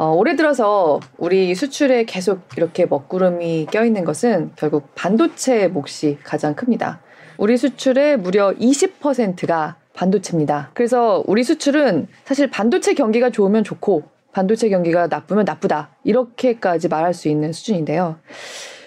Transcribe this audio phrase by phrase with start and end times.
[0.00, 7.02] 어, 올해 들어서 우리 수출에 계속 이렇게 먹구름이 껴있는 것은 결국 반도체 몫이 가장 큽니다.
[7.36, 10.70] 우리 수출의 무려 20%가 반도체입니다.
[10.72, 15.90] 그래서 우리 수출은 사실 반도체 경기가 좋으면 좋고 반도체 경기가 나쁘면 나쁘다.
[16.04, 18.16] 이렇게까지 말할 수 있는 수준인데요.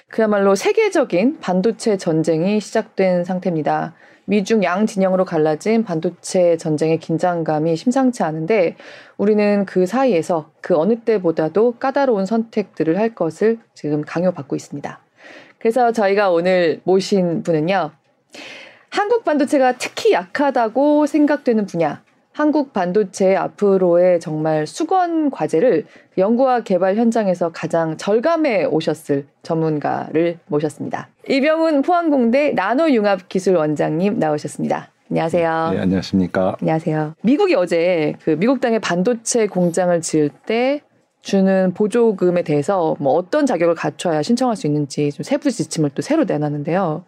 [0.08, 3.94] 그야말로 세계적인 반도체 전쟁이 시작된 상태입니다.
[4.26, 8.76] 미중 양 진영으로 갈라진 반도체 전쟁의 긴장감이 심상치 않은데
[9.18, 15.00] 우리는 그 사이에서 그 어느 때보다도 까다로운 선택들을 할 것을 지금 강요받고 있습니다.
[15.60, 17.92] 그래서 저희가 오늘 모신 분은요.
[18.90, 25.86] 한국 반도체가 특히 약하다고 생각되는 분야, 한국 반도체 앞으로의 정말 수건 과제를
[26.18, 31.10] 연구와 개발 현장에서 가장 절감해 오셨을 전문가를 모셨습니다.
[31.30, 34.90] 이병훈 포항공대 나노융합기술 원장님 나오셨습니다.
[35.12, 35.70] 안녕하세요.
[35.74, 36.56] 네, 안녕하십니까.
[36.60, 37.14] 안녕하세요.
[37.22, 40.82] 미국이 어제 그 미국 땅에 반도체 공장을 지을 때
[41.22, 46.24] 주는 보조금에 대해서 뭐 어떤 자격을 갖춰야 신청할 수 있는지 좀 세부 지침을 또 새로
[46.24, 47.06] 내놨는데요.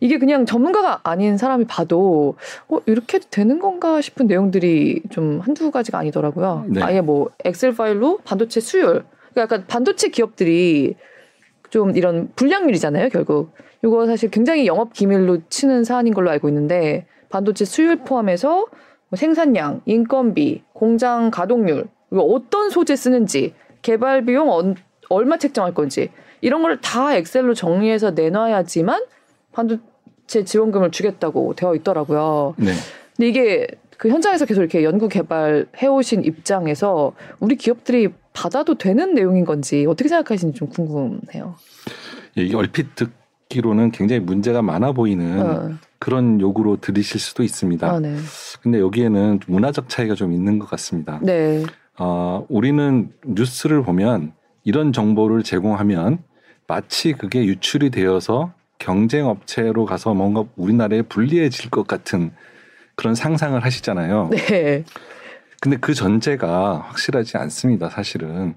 [0.00, 2.36] 이게 그냥 전문가가 아닌 사람이 봐도
[2.68, 6.66] 어, 이렇게 해도 되는 건가 싶은 내용들이 좀 한두 가지가 아니더라고요.
[6.68, 6.82] 네.
[6.82, 9.04] 아예 뭐 엑셀 파일로 반도체 수율.
[9.32, 10.94] 그러니까 약간 반도체 기업들이
[11.70, 13.52] 좀 이런 불량률이잖아요, 결국.
[13.84, 18.66] 이거 사실 굉장히 영업 기밀로 치는 사안인 걸로 알고 있는데 반도체 수율 포함해서
[19.10, 24.74] 뭐 생산량, 인건비, 공장 가동률, 이거 어떤 소재 쓰는지, 개발 비용 어,
[25.08, 29.02] 얼마 책정할 건지 이런 걸 다 엑셀로 정리해서 내놔야지만
[29.58, 32.54] 반도체 지원금을 주겠다고 되어 있더라고요.
[32.58, 32.72] 네.
[33.16, 39.44] 근데 이게 그 현장에서 계속 이렇게 연구 개발 해오신 입장에서 우리 기업들이 받아도 되는 내용인
[39.44, 41.56] 건지 어떻게 생각하시는지 좀 궁금해요.
[42.36, 45.70] 예, 이게 얼핏 듣기로는 굉장히 문제가 많아 보이는 어.
[45.98, 47.90] 그런 요구로 들으실 수도 있습니다.
[47.90, 48.14] 아, 네.
[48.62, 51.18] 근데 여기에는 문화적 차이가 좀 있는 것 같습니다.
[51.20, 51.64] 네.
[51.98, 56.22] 어, 우리는 뉴스를 보면 이런 정보를 제공하면
[56.68, 62.32] 마치 그게 유출이 되어서 경쟁 업체로 가서 뭔가 우리나라에 불리해질 것 같은
[62.94, 64.30] 그런 상상을 하시잖아요.
[64.30, 64.84] 네.
[65.60, 68.54] 근데 그 전제가 확실하지 않습니다, 사실은.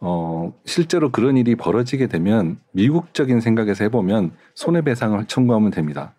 [0.00, 6.14] 어, 실제로 그런 일이 벌어지게 되면 미국적인 생각에서 해보면 손해배상을 청구하면 됩니다.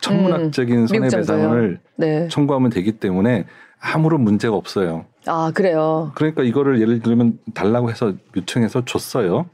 [0.00, 2.28] 천문학적인 음, 손해배상을 네.
[2.28, 3.46] 청구하면 되기 때문에
[3.80, 5.06] 아무런 문제가 없어요.
[5.26, 6.12] 아, 그래요?
[6.14, 9.46] 그러니까 이거를 예를 들면 달라고 해서 요청해서 줬어요.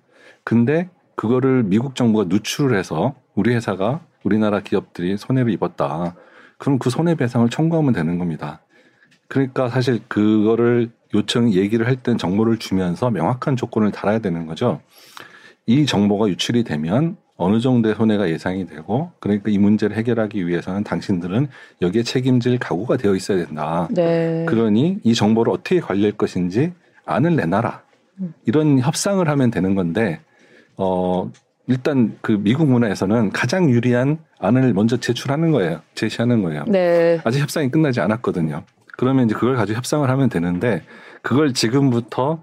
[0.44, 6.14] 근데 그거를 미국 정부가 누출을 해서 우리 회사가 우리나라 기업들이 손해를 입었다.
[6.58, 8.60] 그럼 그 손해배상을 청구하면 되는 겁니다.
[9.26, 14.80] 그러니까 사실 그거를 요청 얘기를 할 땐 정보를 주면서 명확한 조건을 달아야 되는 거죠.
[15.66, 21.48] 이 정보가 유출이 되면 어느 정도의 손해가 예상이 되고 그러니까 이 문제를 해결하기 위해서는 당신들은
[21.82, 23.88] 여기에 책임질 각오가 되어 있어야 된다.
[23.90, 24.46] 네.
[24.48, 26.74] 그러니 이 정보를 어떻게 관리할 것인지
[27.06, 27.82] 안을 내놔라.
[28.20, 28.34] 음.
[28.46, 30.20] 이런 협상을 하면 되는 건데
[30.78, 31.30] 어,
[31.66, 35.80] 일단 그 미국 문화에서는 가장 유리한 안을 먼저 제출하는 거예요.
[35.94, 36.64] 제시하는 거예요.
[36.66, 37.20] 네.
[37.24, 38.62] 아직 협상이 끝나지 않았거든요.
[38.96, 40.82] 그러면 이제 그걸 가지고 협상을 하면 되는데
[41.22, 42.42] 그걸 지금부터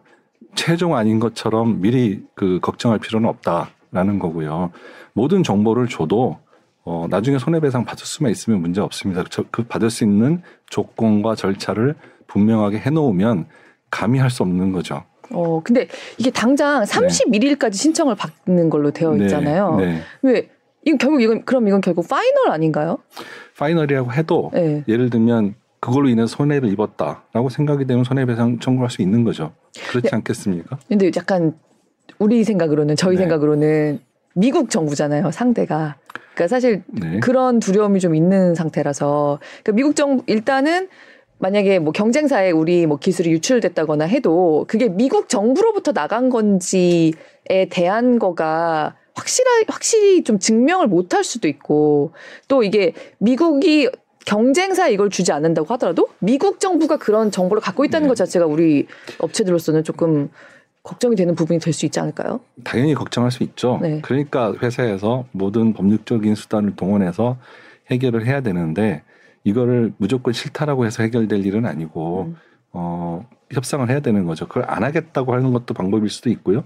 [0.54, 4.72] 최종 아닌 것처럼 미리 그 걱정할 필요는 없다라는 거고요.
[5.14, 6.38] 모든 정보를 줘도
[6.84, 9.24] 어, 나중에 손해배상 받을 수만 있으면 문제 없습니다.
[9.30, 11.96] 저, 그 받을 수 있는 조건과 절차를
[12.28, 13.48] 분명하게 해놓으면
[13.90, 15.04] 감히 할 수 없는 거죠.
[15.32, 15.88] 어, 근데
[16.18, 17.78] 이게 당장 31일까지 네.
[17.78, 19.26] 신청을 받는 걸로 되어 네.
[19.26, 19.76] 있잖아요.
[19.78, 20.02] 네.
[20.22, 20.50] 왜,
[20.84, 23.00] 이건 결국 이건, 그럼 이건 결국 파이널 아닌가요?
[23.58, 24.84] 파이널이라고 해도 네.
[24.88, 29.54] 예를 들면 그걸로 인해서 손해를 입었다라고 생각이 되면 손해배상 청구할 수 있는 거죠.
[29.90, 30.16] 그렇지 네.
[30.16, 30.80] 않겠습니까?
[30.88, 31.56] 근데 약간
[32.20, 33.24] 우리 생각으로는 저희 네.
[33.24, 34.00] 생각으로는
[34.34, 35.96] 미국 정부잖아요, 상대가.
[36.34, 37.20] 그러니까 사실 네.
[37.20, 40.90] 그런 두려움이 좀 있는 상태라서 그러니까 미국 정부 일단은
[41.40, 47.12] 만약에 뭐 경쟁사에 우리 뭐 기술이 유출됐다거나 해도 그게 미국 정부로부터 나간 건지에
[47.70, 52.12] 대한 거가 확실하, 확실히 좀 증명을 못 할 수도 있고
[52.48, 53.90] 또 이게 미국이
[54.26, 58.10] 경쟁사 이걸 주지 않는다고 하더라도 미국 정부가 그런 정보를 갖고 있다는 네.
[58.10, 58.88] 것 자체가 우리
[59.20, 60.30] 업체들로서는 조금
[60.84, 62.40] 걱정이 되는 부분이 될 수 있지 않을까요?
[62.64, 63.80] 당연히 걱정할 수 있죠.
[63.82, 64.00] 네.
[64.02, 67.38] 그러니까 회사에서 모든 법률적인 수단을 동원해서
[67.92, 69.04] 해결을 해야 되는데
[69.46, 72.36] 이거를 무조건 싫다라고 해서 해결될 일은 아니고 음.
[72.74, 74.48] 어 협상을 해야 되는 거죠.
[74.48, 76.66] 그걸 안 하겠다고 하는 것도 방법일 수도 있고요.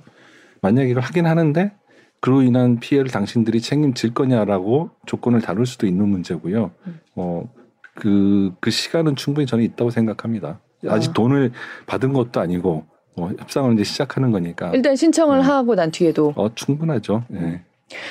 [0.61, 1.71] 만약 이걸 하긴 하는데
[2.19, 6.71] 그로 인한 피해를 당신들이 책임질 거냐라고 조건을 다룰 수도 있는 문제고요.
[6.87, 6.99] 음.
[7.15, 7.43] 어
[7.99, 10.59] 그 그 시간은 충분히 저는 있다고 생각합니다.
[10.87, 11.13] 아직 아.
[11.13, 11.51] 돈을
[11.85, 12.85] 받은 것도 아니고
[13.15, 15.41] 뭐 협상을 이제 시작하는 거니까 일단 신청을 음.
[15.41, 17.25] 하고 난 뒤에도 어 충분하죠.
[17.33, 17.39] 예.
[17.39, 17.63] 네.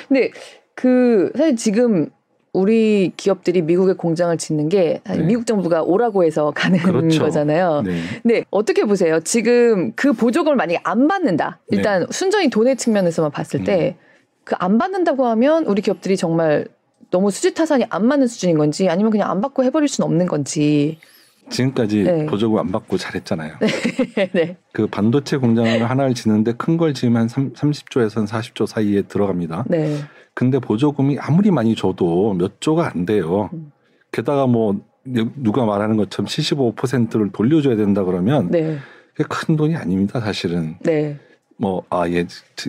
[0.07, 0.31] 근데
[0.75, 2.09] 그 사실 지금
[2.53, 5.17] 우리 기업들이 미국에 공장을 짓는 게 네.
[5.19, 7.21] 미국 정부가 오라고 해서 가는 그렇죠.
[7.23, 7.83] 거잖아요.
[7.83, 8.01] 네.
[8.23, 9.19] 네, 어떻게 보세요?
[9.19, 11.59] 지금 그 보조금을 만약에 안 받는다.
[11.67, 13.95] 일단 순전히 돈의 측면에서만 봤을 때
[14.43, 16.65] 그 안 받는다고 하면 우리 기업들이 정말
[17.11, 20.97] 너무 수지 타산이 안 맞는 수준인 건지 아니면 그냥 안 받고 해버릴 수는 없는 건지.
[21.49, 22.25] 지금까지 네.
[22.25, 23.55] 보조금 안 받고 잘했잖아요.
[24.33, 24.57] 네.
[24.71, 29.65] 그 반도체 공장을 하나를 짓는데 큰 걸 지으면 한 30조에서 40조 사이에 들어갑니다.
[29.67, 29.97] 네.
[30.33, 33.49] 근데 보조금이 아무리 많이 줘도 몇 조가 안 돼요.
[33.53, 33.71] 음.
[34.11, 38.77] 게다가 뭐 누가 말하는 것처럼 75%를 돌려줘야 된다 그러면 네.
[39.13, 40.77] 그게 큰 돈이 아닙니다, 사실은.
[40.83, 41.17] 네.
[41.61, 42.25] 뭐, 아, 예,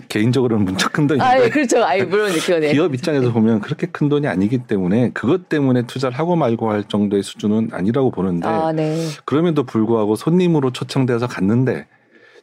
[0.09, 1.25] 개인적으로는 문짝 큰 돈인데.
[1.25, 1.81] 아, 예, 그렇죠.
[1.81, 2.73] 아이, 물론 그거네.
[2.75, 7.23] 기업 입장에서 보면 그렇게 큰 돈이 아니기 때문에 그것 때문에 투자를 하고 말고 할 정도의
[7.23, 9.07] 수준은 아니라고 보는데 아, 네.
[9.23, 11.87] 그럼에도 불구하고 손님으로 초청돼서 갔는데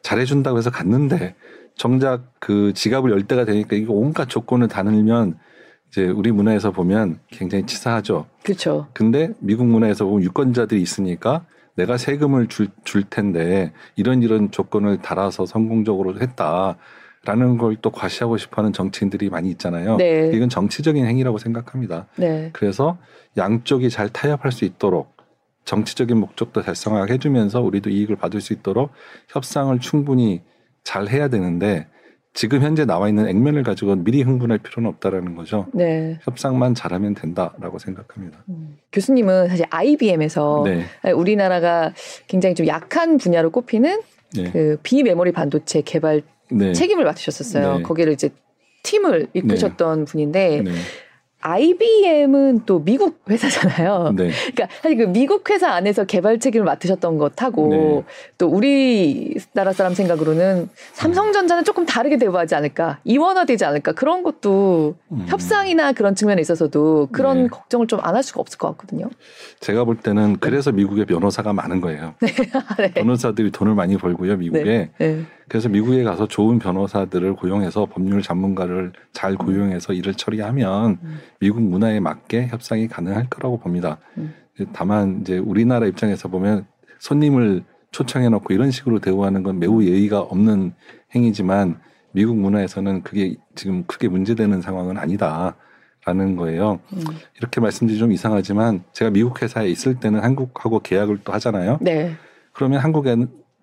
[0.03, 1.35] 잘해준다고 해서 갔는데
[1.77, 5.39] 정작 그 지갑을 열 때가 되니까 이게 온갖 조건을 다 늘면
[5.91, 8.25] 이제 우리 문화에서 보면 굉장히 치사하죠.
[8.43, 8.87] 그렇죠.
[8.95, 11.45] 근데 미국 문화에서 보면 유권자들이 있으니까
[11.79, 16.77] 내가 세금을 줄, 줄 텐데 이런 이런 조건을 달아서 성공적으로 했다
[17.25, 19.97] 라는 걸 또 과시하고 싶어하는 정치인들이 많이 있잖아요.
[19.97, 20.31] 네.
[20.35, 22.07] 이건 정치적인 행위라고 생각합니다.
[22.17, 22.51] 네.
[22.53, 22.99] 그래서
[23.37, 25.17] 양쪽이 잘 타협할 수 있도록
[25.65, 28.91] 정치적인 목적도 달성하게 해주면서 우리도 이익을 받을 수 있도록
[29.29, 30.43] 협상을 충분히
[30.83, 31.87] 잘 해야 되는데
[32.39, 35.67] 지금 현재 나와 있는 액면을 가지고 미리 흥분할 필요는 없다라는 거죠.
[35.75, 36.21] 네.
[36.23, 38.45] 협상만 잘하면 된다라고 생각합니다.
[38.49, 38.79] 음.
[38.93, 41.93] 교수님은 사실 IBM에서 네, 우리나라가
[42.29, 44.03] 굉장히 좀 약한 분야로 꼽히는
[44.37, 47.79] 네, 그 비메모리 반도체 개발 네, 책임을 맡으셨었어요.
[47.79, 47.83] 네.
[47.83, 48.31] 거기를 이제
[48.85, 50.71] 팀을 이끄셨던 분인데 네,
[51.41, 54.13] IBM은 또 미국 회사잖아요.
[54.17, 58.05] 네, 그러니까 사실 그 미국 회사 안에서 개발 책임을 맡으셨던 것하고 네.
[58.37, 65.25] 또 우리나라 사람 생각으로는 삼성전자는 조금 다르게 대우하지 않을까 이원화되지 않을까 그런 것도 음.
[65.29, 67.49] 협상이나 그런 측면에 있어서도 그런 네.
[67.49, 69.09] 걱정을 좀 안 할 수가 없을 것 같거든요.
[69.61, 72.15] 제가 볼 때는 그래서 미국에 변호사가 많은 거예요.
[72.79, 72.93] 네.
[72.95, 74.91] 변호사들이 돈을 많이 벌고요, 미국에.
[75.49, 75.53] 네.
[75.53, 81.19] 그래서 미국에 가서 좋은 변호사들을 고용해서 법률 전문가를 잘 고용해서 일을 처리하면 음.
[81.41, 83.99] 미국 문화에 맞게 협상이 가능할 거라고 봅니다.
[84.19, 84.35] 음.
[84.73, 86.67] 다만 이제 우리나라 입장에서 보면
[86.99, 90.75] 손님을 초청해 놓고 이런 식으로 대우하는 건 매우 예의가 없는
[91.15, 91.81] 행위지만
[92.13, 95.57] 미국 문화에서는 그게 지금 크게 문제되는 상황은 아니다
[96.05, 96.81] 라는 거예요.
[96.93, 97.01] 음.
[97.39, 101.79] 이렇게 말씀드리 좀 이상하지만 제가 미국 회사에 있을 때는 한국하고 계약을 또 하잖아요.
[101.81, 102.15] 네.
[102.53, 103.17] 그러면 한국에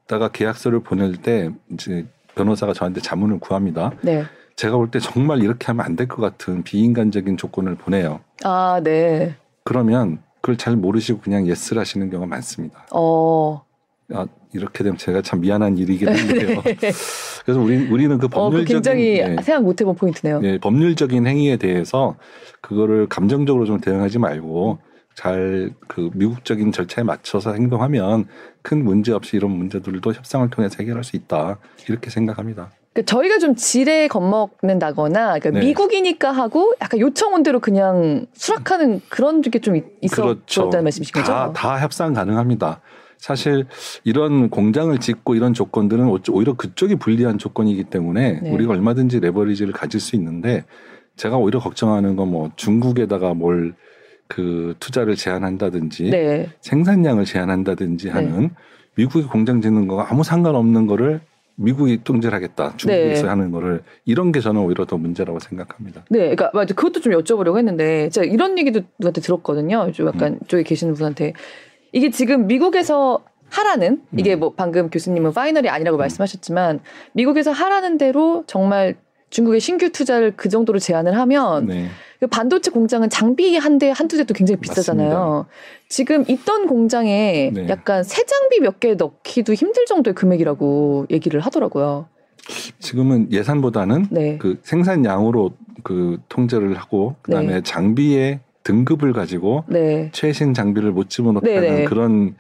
[0.07, 2.06] 다가 계약서를 보낼 때 이제
[2.36, 3.92] 변호사가 저한테 자문을 구합니다.
[4.02, 4.24] 네.
[4.56, 8.22] 제가 볼 때 정말 이렇게 하면 안 될 것 같은 비인간적인 조건을 보내요.
[8.44, 9.36] 아, 네.
[9.63, 12.86] 그러면 그걸 잘 모르시고 그냥 예스를 하시는 경우가 많습니다.
[12.92, 13.63] 어.
[14.13, 16.62] 아, 이렇게 되면 제가 참 미안한 일이긴 한데요.
[17.44, 20.40] 그래서 우리, 우리는 그 어, 그 법률적인 굉장히 네, 생각 못 해본 포인트네요.
[20.42, 22.16] 네, 법률적인 행위에 대해서
[22.62, 24.78] 그거를 감정적으로 좀 대응하지 말고
[25.16, 28.26] 잘 그 미국적인 절차에 맞춰서 행동하면
[28.62, 31.58] 큰 문제 없이 이런 문제들도 협상을 통해서 해결할 수 있다
[31.88, 32.72] 이렇게 생각합니다.
[32.94, 35.60] 그러니까 저희가 좀 지레 겁먹는다거나 그러니까 네.
[35.66, 41.26] 미국이니까 하고 약간 요청 온 대로 그냥 수락하는 그런 게 좀 있었다는 말씀이신 거죠?
[41.34, 41.54] 그렇죠.
[41.54, 42.82] 다, 다 협상 가능합니다.
[43.18, 43.66] 사실
[44.04, 48.52] 이런 공장을 짓고 이런 조건들은 오히려- 오히려 그쪽이 불리한 조건이기 때문에 네.
[48.52, 50.66] 우리가 얼마든지 레버리지를 가질 수 있는데
[51.16, 53.76] 제가 오히려 걱정하는 건 뭐 중국에다가 뭘
[54.27, 56.50] 그 투자를 제한한다든지 네.
[56.62, 58.50] 생산량을 제한한다든지 하는
[58.95, 61.21] 미국이 공장 짓는 거가 아무 상관없는 거를
[61.56, 62.73] 미국이 통제를 하겠다.
[62.76, 63.30] 중국에서 네.
[63.30, 66.04] 하는 거를 이런 게 저는 오히려 더 문제라고 생각합니다.
[66.09, 66.73] 네, 그러니까 맞아.
[66.73, 69.92] 그것도 좀 여쭤보려고 했는데 제가 이런 얘기도 누구한테 들었거든요.
[69.94, 70.40] 좀 약간 음.
[70.47, 71.33] 쪽에 계시는 분한테
[71.94, 74.40] 이게 지금 미국에서 하라는 이게 음.
[74.40, 76.81] 뭐 방금 교수님은 파이널이 아니라고 말씀하셨지만
[77.14, 78.95] 미국에서 하라는 대로 정말
[79.30, 81.88] 중국의 신규 투자를 그 정도로 제한을 하면 네.
[82.19, 85.45] 그 반도체 공장은 장비 한 대 한두 대도 굉장히 비싸잖아요.
[85.90, 87.68] 지금 있던 공장에 네.
[87.69, 92.07] 약간 새 장비 몇 개 넣기도 힘들 정도의 금액이라고 얘기를 하더라고요.
[92.80, 94.38] 지금은 예산보다는 네.
[94.38, 95.52] 그 생산량으로
[95.84, 97.62] 그 통제를 하고 그다음에 네.
[97.62, 100.10] 장비의 등급을 가지고 네.
[100.14, 101.84] 최신 장비를 못 집어넣다는 네네.
[101.86, 102.36] 그런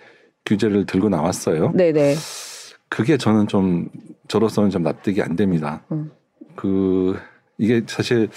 [0.45, 1.71] 규제를 들고 나왔어요.
[1.73, 2.15] 네, 네.
[2.89, 3.89] 그게 저는 좀
[4.27, 5.81] 저로서는 좀 납득이 안 됩니다.
[5.91, 6.11] 음.
[6.55, 7.17] 그
[7.57, 8.29] 이게 사실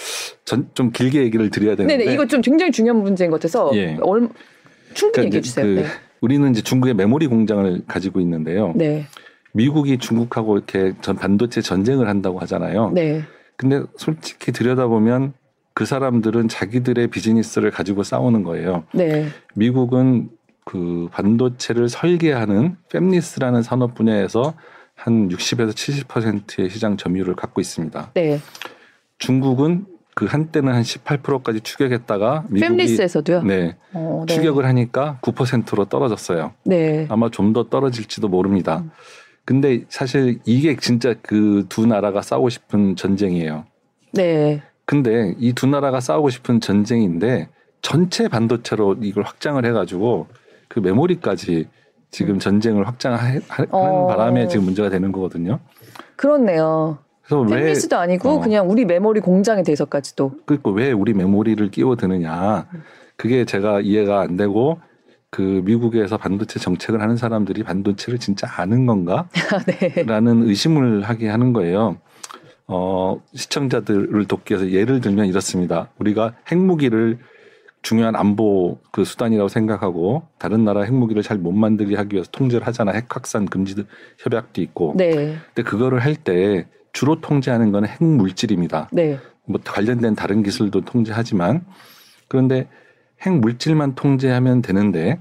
[0.44, 2.14] 전, 좀 길게 얘기를 드려야 네, 되는데 네.
[2.14, 3.96] 이거 좀 굉장히 중요한 문제인 것 같아서 예.
[4.00, 4.28] 얼,
[4.94, 5.66] 충분히 그러니까 얘기해 주세요.
[5.66, 5.86] 그 네.
[6.20, 8.72] 우리는 이제 중국의 메모리 공장을 가지고 있는데요.
[8.76, 9.06] 네.
[9.52, 12.90] 미국이 중국하고 이렇게 전 반도체 전쟁을 한다고 하잖아요.
[12.90, 13.22] 네.
[13.56, 15.32] 근데 솔직히 들여다보면
[15.74, 18.84] 그 사람들은 자기들의 비즈니스를 가지고 싸우는 거예요.
[18.92, 19.26] 네.
[19.54, 20.30] 미국은
[20.64, 24.54] 그 반도체를 설계하는 팹리스라는 산업 분야에서
[24.94, 28.10] 한 60에서 70%의 시장 점유율을 갖고 있습니다.
[28.14, 28.40] 네.
[29.18, 33.42] 중국은 그 한때는 한 18%까지 추격했다가 미국이 fem리스에서도요.
[33.42, 34.34] 네, 어, 네.
[34.34, 36.54] 추격을 하니까 9%로 떨어졌어요.
[36.64, 37.06] 네.
[37.08, 38.78] 아마 좀 더 떨어질지도 모릅니다.
[38.84, 38.90] 음.
[39.44, 43.64] 근데 사실 이게 진짜 그 두 나라가 싸우고 싶은 전쟁이에요.
[44.12, 44.62] 네.
[44.84, 47.48] 근데 이 두 나라가 싸우고 싶은 전쟁인데
[47.80, 50.26] 전체 반도체로 이걸 확장을 해가지고
[50.68, 51.68] 그 메모리까지
[52.10, 53.66] 지금 전쟁을 확장하는 음.
[53.70, 54.06] 어.
[54.08, 55.60] 바람에 지금 문제가 되는 거거든요.
[56.16, 56.98] 그렇네요.
[57.28, 58.40] 그래서 왜 fem리스도 아니고 어.
[58.40, 60.32] 그냥 우리 메모리 공장에 대해서까지도.
[60.46, 62.66] 그리고 왜 우리 메모리를 끼워드느냐
[63.16, 64.80] 그게 제가 이해가 안 되고
[65.30, 69.28] 그 미국에서 반도체 정책을 하는 사람들이 반도체를 진짜 아는 건가?
[69.66, 70.02] 네.
[70.04, 71.98] 라는 의심을 하게 하는 거예요.
[72.66, 75.90] 어, 시청자들을 돕기 위해서 예를 들면 이렇습니다.
[75.98, 77.18] 우리가 핵무기를
[77.82, 82.92] 중요한 안보 그 수단이라고 생각하고 다른 나라 핵무기를 잘 못 만들게 하기 위해서 통제를 하잖아.
[82.92, 83.74] 핵 확산 금지
[84.18, 84.94] 협약도 있고.
[84.96, 85.36] 네.
[85.54, 86.66] 근데 그거를 할 때
[86.98, 88.88] 주로 통제하는 건 핵 물질입니다.
[88.90, 89.20] 네.
[89.44, 91.64] 뭐 관련된 다른 기술도 통제하지만
[92.26, 92.66] 그런데
[93.20, 95.20] 핵 물질만 통제하면 되는데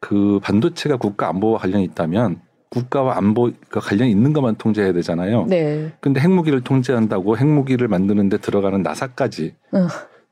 [0.00, 5.46] 그 반도체가 국가 안보와 관련이 있다면 국가와 안보가 관련 있는 것만 통제해야 되잖아요.
[5.48, 5.92] 네.
[6.00, 9.86] 근데 핵무기를 통제한다고 핵무기를 만드는데 들어가는 나사까지 어,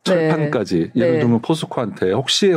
[0.05, 1.01] 철판까지 네.
[1.01, 1.21] 예를 네.
[1.21, 2.53] 들면 포스코한테 혹시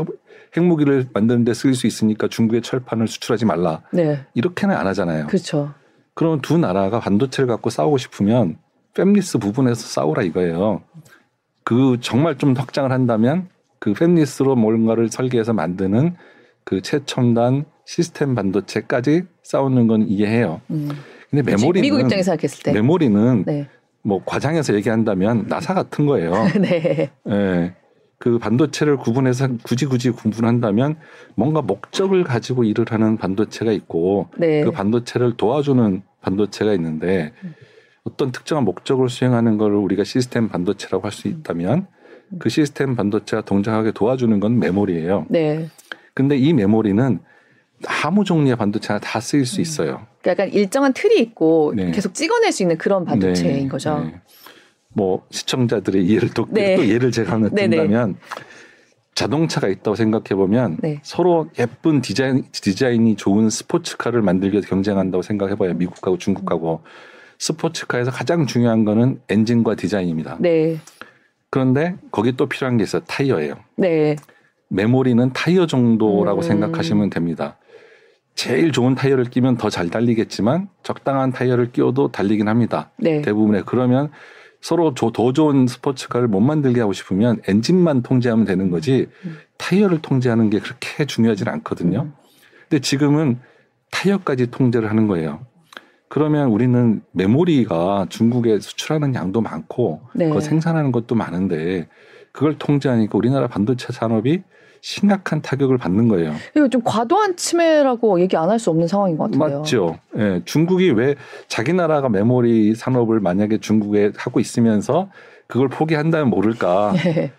[0.58, 4.26] 핵무기를 만드는데 쓸수 있으니까 중국의 철판을 수출하지 말라 네.
[4.34, 5.28] 이렇게는 안 하잖아요.
[5.28, 5.74] 그렇죠.
[6.16, 8.58] 그럼 두 나라가 반도체를 갖고 싸우고 싶으면
[8.96, 10.82] fem리스 부분에서 싸우라 이거예요.
[11.64, 16.16] 그 정말 좀 확장을 한다면 그 fem리스로 뭔가를 설계해서 만드는
[16.64, 20.62] 그 최첨단 시스템 반도체까지 싸우는 건 이해해요.
[20.72, 20.90] 음.
[21.30, 22.72] 근데 메모리는 미국 입장에서 생각했을 때.
[22.72, 23.68] 메모리는 네.
[24.02, 26.32] 뭐 과장해서 얘기한다면 나사 같은 거예요.
[26.62, 27.12] 네.
[27.30, 27.76] 예.
[28.18, 30.96] 그 반도체를 구분해서 굳이 굳이 구분한다면
[31.36, 34.64] 뭔가 목적을 가지고 일을 하는 반도체가 있고 네.
[34.64, 37.34] 그 반도체를 도와주는 반도체가 있는데
[38.04, 41.88] 어떤 특정한 목적을 수행하는 걸 우리가 시스템 반도체라고 할 수 있다면
[42.40, 45.28] 그 시스템 반도체가 동작하게 도와주는 건 메모리예요.
[45.30, 45.70] 네.
[46.14, 47.20] 근데 이 메모리는
[48.04, 50.08] 아무 종류의 반도체나 다 쓰일 수 있어요.
[50.22, 51.92] 그러니까 약간 일정한 틀이 있고 네.
[51.92, 54.00] 계속 찍어낼 수 있는 그런 반도체인 네, 거죠.
[54.00, 54.22] 네.
[54.96, 56.76] 뭐 시청자들의 이해를 돕기 네.
[56.78, 57.50] 또 예를 제가 하나.
[57.50, 58.16] 든다면
[59.14, 61.00] 자동차가 있다고 생각해 보면 네.
[61.04, 65.74] 서로 예쁜 디자인 디자인이 좋은 스포츠카를 만들기 위해서 경쟁한다고 생각해 봐요.
[65.74, 66.82] 미국하고 중국하고
[67.40, 70.38] 스포츠카에서 가장 중요한 거는 엔진과 디자인입니다.
[70.40, 70.78] 네.
[71.50, 73.02] 그런데 거기 또 필요한 게 있어요.
[73.06, 73.56] 타이어예요.
[73.78, 74.16] 네.
[74.70, 76.42] 메모리는 타이어 정도라고 음.
[76.42, 77.58] 생각하시면 됩니다.
[78.34, 82.92] 제일 좋은 타이어를 끼면 더 잘 달리겠지만 적당한 타이어를 끼워도 달리긴 합니다.
[82.98, 83.22] 네.
[83.22, 84.12] 대부분의 그러면
[84.66, 89.38] 서로 조- 더 좋은 스포츠카를 못 만들게 하고 싶으면 엔진만 통제하면 되는 거지 음.
[89.60, 92.02] 타이어를 통제하는 게 그렇게 중요하지는 않거든요.
[92.02, 92.14] 음.
[92.68, 93.38] 근데 지금은
[93.92, 95.46] 타이어까지 통제를 하는 거예요.
[96.08, 100.30] 그러면 우리는 메모리가 중국에 수출하는 양도 많고 네.
[100.30, 101.88] 그거 생산하는 것도 많은데
[102.32, 104.42] 그걸 통제하니까 우리나라 반도체 산업이
[104.96, 106.36] 심각한 타격을 받는 거예요.
[106.56, 109.58] 이거 좀 과도한 침해라고 얘기 안 할 수 없는 상황인 것 같은데요.
[109.62, 109.98] 맞죠.
[110.20, 111.16] 예, 중국이 왜
[111.48, 115.10] 자기 나라가 메모리 산업을 만약에 중국에 하고 있으면서
[115.48, 116.94] 그걸 포기한다면 모를까.
[117.04, 117.32] 네.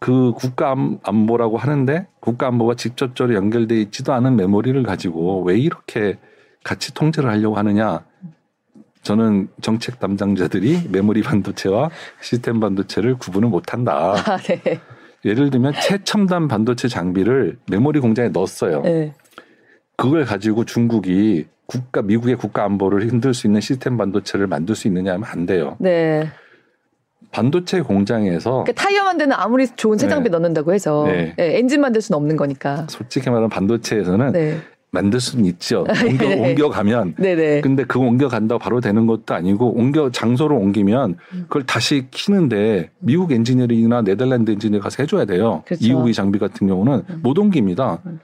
[0.00, 6.18] 그 국가 안- 안보라고 하는데 국가 안보가 직접적으로 연결돼 있지도 않은 메모리를 가지고 왜 이렇게
[6.62, 8.04] 같이 통제를 하려고 하느냐.
[9.02, 11.88] 저는 정책 담당자들이 메모리 반도체와
[12.20, 14.12] 시스템 반도체를 구분을 못한다.
[14.26, 14.78] 아, 네.
[15.24, 18.82] 예를 들면 최첨단 반도체 장비를 메모리 공장에 넣었어요.
[18.82, 19.12] 네.
[19.96, 25.12] 그걸 가지고 중국이 국가 미국의 국가 안보를 흔들 수 있는 시스템 반도체를 만들 수 있느냐
[25.14, 25.76] 하면 안 돼요.
[25.78, 26.28] 네.
[27.30, 30.10] 반도체 공장에서 그러니까 타이어 만드는 아무리 좋은 새 네.
[30.10, 31.34] 장비 넣는다고 해서 네.
[31.38, 32.86] 예, 엔진 만들 수는 없는 거니까.
[32.90, 34.58] 솔직히 말하면 반도체에서는 네.
[34.92, 35.86] 만들 수는 있죠.
[36.06, 36.50] 옮겨, 네.
[36.50, 37.14] 옮겨가면.
[37.18, 37.62] 네네.
[37.62, 41.42] 근데 그거 옮겨간다고 바로 되는 것도 아니고 옮겨 장소를 옮기면 음.
[41.48, 45.62] 그걸 다시 키는데 미국 엔지니어나 네덜란드 엔지니어 가서 해줘야 돼요.
[45.66, 45.84] 그렇죠.
[45.84, 47.20] EUV 장비 같은 경우는 음.
[47.22, 48.02] 못 옮깁니다.
[48.04, 48.20] 음.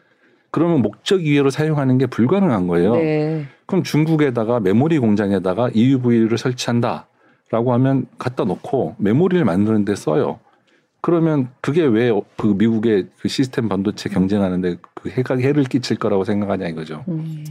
[0.51, 2.97] 그러면 목적 이외로 사용하는 게 불가능한 거예요.
[2.97, 3.47] 네.
[3.67, 10.39] 그럼 중국에다가 메모리 공장에다가 EUV를 설치한다라고 하면 갖다 놓고 메모리를 만드는 데 써요.
[11.01, 16.67] 그러면 그게 왜 그 미국의 그 시스템 반도체 경쟁하는데 그 해가 해를 끼칠 거라고 생각하냐
[16.69, 17.05] 이거죠.
[17.09, 17.45] 음.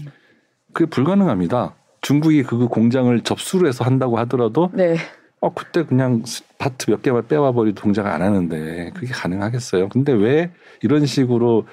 [0.73, 1.75] 그게 불가능합니다.
[2.01, 4.97] 중국이 그 공장을 접수를 해서 한다고 하더라도 네.
[5.39, 9.89] 어 그때 그냥 스- 파트 몇 개만 빼와 버려도 동작 안 하는데 그게 가능하겠어요.
[9.89, 10.51] 근데 왜
[10.81, 11.65] 이런 식으로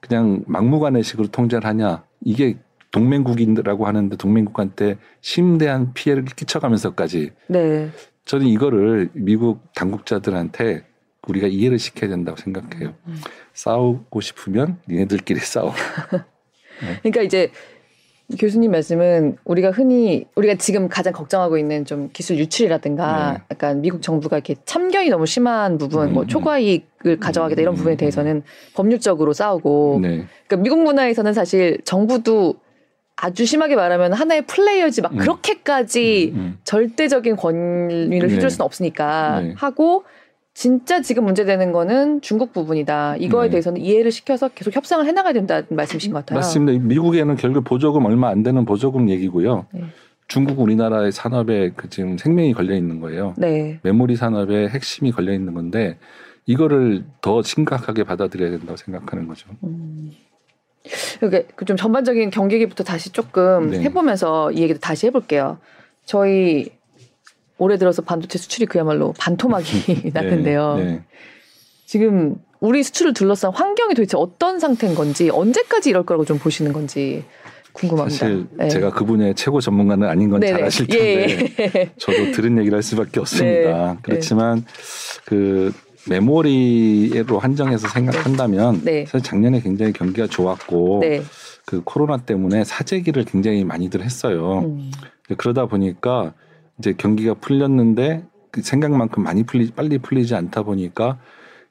[0.00, 2.04] 그냥 막무가내 식으로 통제를 하냐?
[2.22, 2.56] 이게
[2.90, 7.90] 동맹국인이라고 하는데 동맹국한테 심대한 피해를 끼쳐가면서까지 네.
[8.24, 10.84] 저는 이거를 미국 당국자들한테
[11.28, 12.94] 우리가 이해를 시켜야 된다고 생각해요.
[13.06, 13.16] 음.
[13.54, 15.72] 싸우고 싶으면 니네들끼리 싸워.
[17.02, 17.50] 그러니까 이제
[18.38, 23.42] 교수님 말씀은 우리가 흔히 우리가 지금 가장 걱정하고 있는 좀 기술 유출이라든가 네.
[23.50, 26.28] 약간 미국 정부가 이렇게 참견이 너무 심한 부분, 음, 뭐 음.
[26.28, 27.96] 초과이익을 가져가겠다 이런 음, 부분에 음.
[27.96, 28.42] 대해서는
[28.74, 30.26] 법률적으로 싸우고 네.
[30.46, 32.56] 그러니까 미국 문화에서는 사실 정부도
[33.16, 35.18] 아주 심하게 말하면 하나의 플레이어지 막 음.
[35.18, 36.58] 그렇게까지 음, 음.
[36.64, 38.34] 절대적인 권위를 네.
[38.34, 39.54] 휘둘 수는 없으니까 네.
[39.56, 40.04] 하고
[40.58, 43.14] 진짜 지금 문제되는 거는 중국 부분이다.
[43.18, 43.50] 이거에 네.
[43.50, 46.36] 대해서는 이해를 시켜서 계속 협상을 해나가야 된다는 말씀이신 것 같아요.
[46.40, 46.84] 맞습니다.
[46.84, 49.66] 미국에는 결국 보조금 얼마 안 되는 보조금 얘기고요.
[49.72, 49.82] 네.
[50.26, 53.34] 중국 우리나라의 산업에 그 지금 생명이 걸려 있는 거예요.
[53.38, 53.78] 네.
[53.84, 55.96] 메모리 산업의 핵심이 걸려 있는 건데
[56.44, 59.48] 이거를 더 심각하게 받아들여야 된다고 생각하는 거죠.
[59.62, 60.10] 음.
[61.22, 63.82] 이게 그좀 전반적인 경기기부터 다시 조금 네.
[63.82, 65.58] 해보면서 이 얘기도 다시 해볼게요.
[66.04, 66.77] 저희
[67.58, 70.76] 올해 들어서 반도체 수출이 그야말로 반토막이 났는데요.
[70.76, 71.02] 네, 네.
[71.86, 77.24] 지금 우리 수출을 둘러싼 환경이 도대체 어떤 상태인 건지 언제까지 이럴 거라고 좀 보시는 건지
[77.72, 78.18] 궁금합니다.
[78.18, 78.68] 사실 네.
[78.68, 80.64] 제가 그 분야의 최고 전문가는 아닌 건 잘.
[80.64, 81.90] 아실 예, 텐데 예.
[81.98, 83.92] 저도 들은 얘기를 할 수밖에 없습니다.
[83.92, 83.98] 네.
[84.02, 84.64] 그렇지만
[85.24, 85.72] 그
[86.08, 89.04] 메모리로 한정해서 생각한다면 네.
[89.04, 91.22] 사실 작년에 굉장히 경기가 좋았고 네.
[91.64, 94.60] 그 코로나 때문에 사재기를 굉장히 많이들 했어요.
[94.60, 94.90] 음.
[95.36, 96.32] 그러다 보니까
[96.78, 101.18] 이제 경기가 풀렸는데 그 생각만큼 많이 풀리 빨리 풀리지 않다 보니까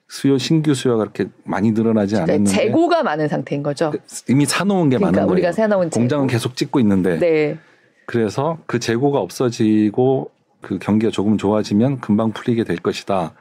[0.08, 3.92] 수요 신규 수요가 그렇게 많이 늘어나지 그러니까 않았는데 재고가 많은 상태인 거죠.
[3.92, 4.00] 그
[4.30, 5.90] 이미 사놓은 게 그러니까 많은 우리가 거예요.
[5.90, 6.00] 재고.
[6.00, 7.58] 공장은 계속 찍고 있는데 네.
[8.06, 13.34] 그래서 그 재고가 없어지고 그 경기가 조금 좋아지면 금방 풀리게 될 것이다.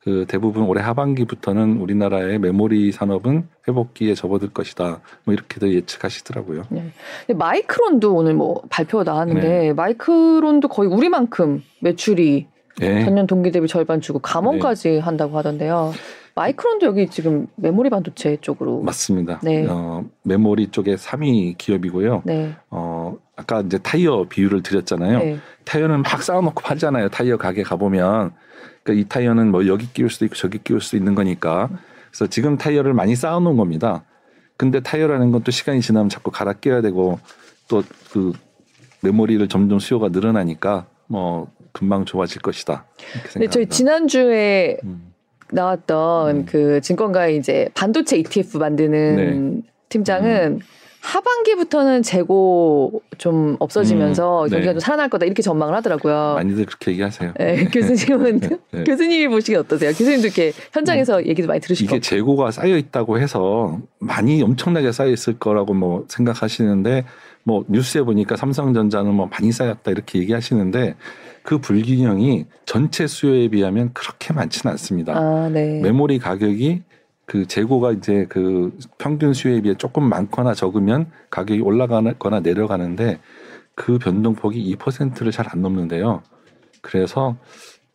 [0.00, 5.00] 그 대부분 올해 하반기부터는 우리나라의 메모리 산업은 회복기에 접어들 것이다.
[5.24, 6.64] 뭐 이렇게들 예측하시더라고요.
[6.70, 6.92] 네.
[7.34, 9.72] 마이크론도 오늘 뭐 발표가 나왔는데 네.
[9.72, 12.46] 마이크론도 거의 우리만큼 매출이
[12.80, 13.04] 예.
[13.04, 15.92] 전년 동기 대비 절반 주고 감원까지 한다고 하던데요.
[16.36, 19.40] 마이크론도 여기 지금 메모리 반도체 쪽으로 맞습니다.
[19.42, 19.66] 네.
[19.68, 22.22] 어, 메모리 쪽에 3위 기업이고요.
[22.24, 22.54] 네.
[22.70, 25.18] 어, 아까 이제 타이어 비유를 드렸잖아요.
[25.18, 25.38] 네.
[25.64, 27.08] 타이어는 막 쌓아놓고 팔잖아요.
[27.08, 28.32] 타이어 가게 가보면.
[28.82, 31.68] 그러니까 이 타이어는 뭐 여기 끼울 수도 있고 저기 끼울 수도 있는 거니까.
[32.10, 34.04] 그래서 지금 타이어를 많이 쌓아놓은 겁니다.
[34.56, 37.18] 근데 타이어라는 건 또 시간이 지나면 자꾸 갈아 끼워야 되고
[37.68, 38.32] 또 그
[39.00, 42.86] 메모리를 점점 수요가 늘어나니까 뭐 금방 좋아질 것이다.
[43.32, 43.66] 근데 저희.
[43.66, 45.12] 지난주에 음,
[45.52, 46.46] 나왔던 음.
[46.46, 49.62] 그 증권가의 이제 반도체 ETF 만드는 네.
[49.88, 50.60] 팀장은
[51.08, 54.50] 하반기부터는 재고 좀 없어지면서 음, 네.
[54.50, 56.34] 경기가 좀 살아날 거다 이렇게 전망을 하더라고요.
[56.34, 57.32] 많이들 그렇게 얘기하세요.
[57.38, 58.40] 네, 교수님은
[58.72, 58.84] 네.
[58.84, 59.90] 교수님이 보시기에 어떠세요?
[59.90, 61.98] 교수님도 이렇게 현장에서 얘기도 많이 들으실 이게.
[61.98, 67.06] 재고가 쌓여 있다고 해서 많이 엄청나게 쌓여 있을 거라고 뭐 생각하시는데
[67.42, 70.96] 뭐 뉴스에 보니까 삼성전자는 뭐 많이 쌓였다 이렇게 얘기하시는데
[71.42, 75.14] 그 불균형이 전체 수요에 비하면 그렇게 많지는 않습니다.
[75.16, 75.80] 아, 네.
[75.80, 76.82] 메모리 가격이
[77.28, 83.20] 그 재고가 이제 그 평균 수요에 비해 조금 많거나 적으면 가격이 올라가거나 내려가는데
[83.74, 86.22] 그 변동폭이 2%를 잘 안 넘는데요.
[86.80, 87.36] 그래서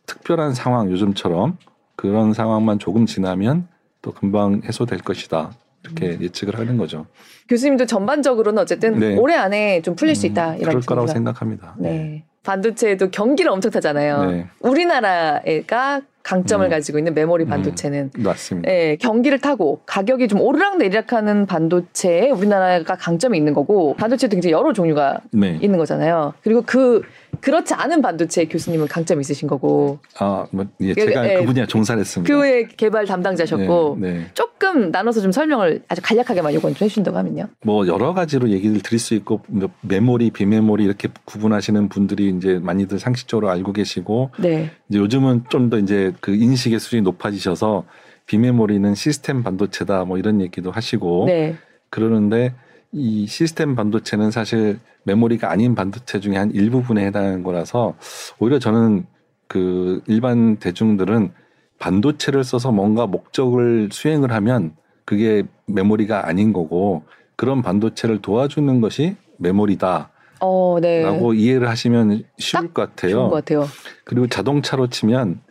[0.05, 1.57] 특별한 상황 요즘처럼
[1.95, 3.67] 그런 상황만 조금 지나면
[4.03, 5.51] 또 금방 해소될 것이다.
[5.83, 7.07] 이렇게 예측을 하는 거죠.
[7.49, 9.17] 교수님도 전반적으로는 어쨌든 네.
[9.17, 11.07] 올해 안에 좀 풀릴 수 있다 음, 이런 그럴 거라고.
[11.07, 11.75] 생각합니다.
[11.79, 12.23] 네.
[12.43, 14.25] 반도체도 경기를 엄청 타잖아요.
[14.25, 14.47] 네.
[14.59, 16.69] 우리나라가 강점을 음.
[16.69, 17.49] 가지고 있는 메모리 음.
[17.49, 18.71] 반도체는 맞습니다.
[18.71, 24.71] 예, 경기를 타고 가격이 좀 오르락 내리락하는 반도체에 우리나라가 강점이 있는 거고 반도체도 굉장히 여러
[24.71, 25.57] 종류가 네.
[25.61, 26.33] 있는 거잖아요.
[26.43, 27.01] 그리고 그
[27.43, 31.39] 그렇지 않은 반도체 교수님은 강점이 있으신 거고 아, 뭐, 예, 그, 제가 예.
[31.39, 32.33] 그 분야 종사했습니다.
[32.33, 34.25] 그의 개발 담당자셨고 네, 네.
[34.33, 37.49] 조금 나눠서 좀 설명을 아주 간략하게만 요건 좀 해주신다고 하면요.
[37.65, 42.97] 뭐 여러 가지로 얘기를 드릴 수 있고 뭐 메모리, 비메모리 이렇게 구분하시는 분들이 이제 많이들
[42.97, 47.83] 상식적으로 알고 계시고 네, 이제 요즘은 좀 더 이제 그 인식의 수준이 높아지셔서
[48.25, 51.55] 비메모리는 시스템 반도체다 뭐 이런 얘기도 하시고 네,
[51.89, 52.53] 그러는데
[52.91, 57.95] 이 시스템 반도체는 사실 메모리가 아닌 반도체 중에 한 일부분에 해당하는 거라서
[58.39, 59.05] 오히려 저는
[59.47, 61.31] 그 일반 대중들은
[61.79, 67.03] 반도체를 써서 뭔가 목적을 수행을 하면 그게 메모리가 아닌 거고
[67.35, 71.03] 그런 반도체를 도와주는 것이 메모리다라고 어, 네,
[71.35, 73.11] 이해를 하시면 쉬울 것 같아요.
[73.11, 73.65] 좋은 것 같아요.
[74.05, 75.41] 그리고 자동차로 치면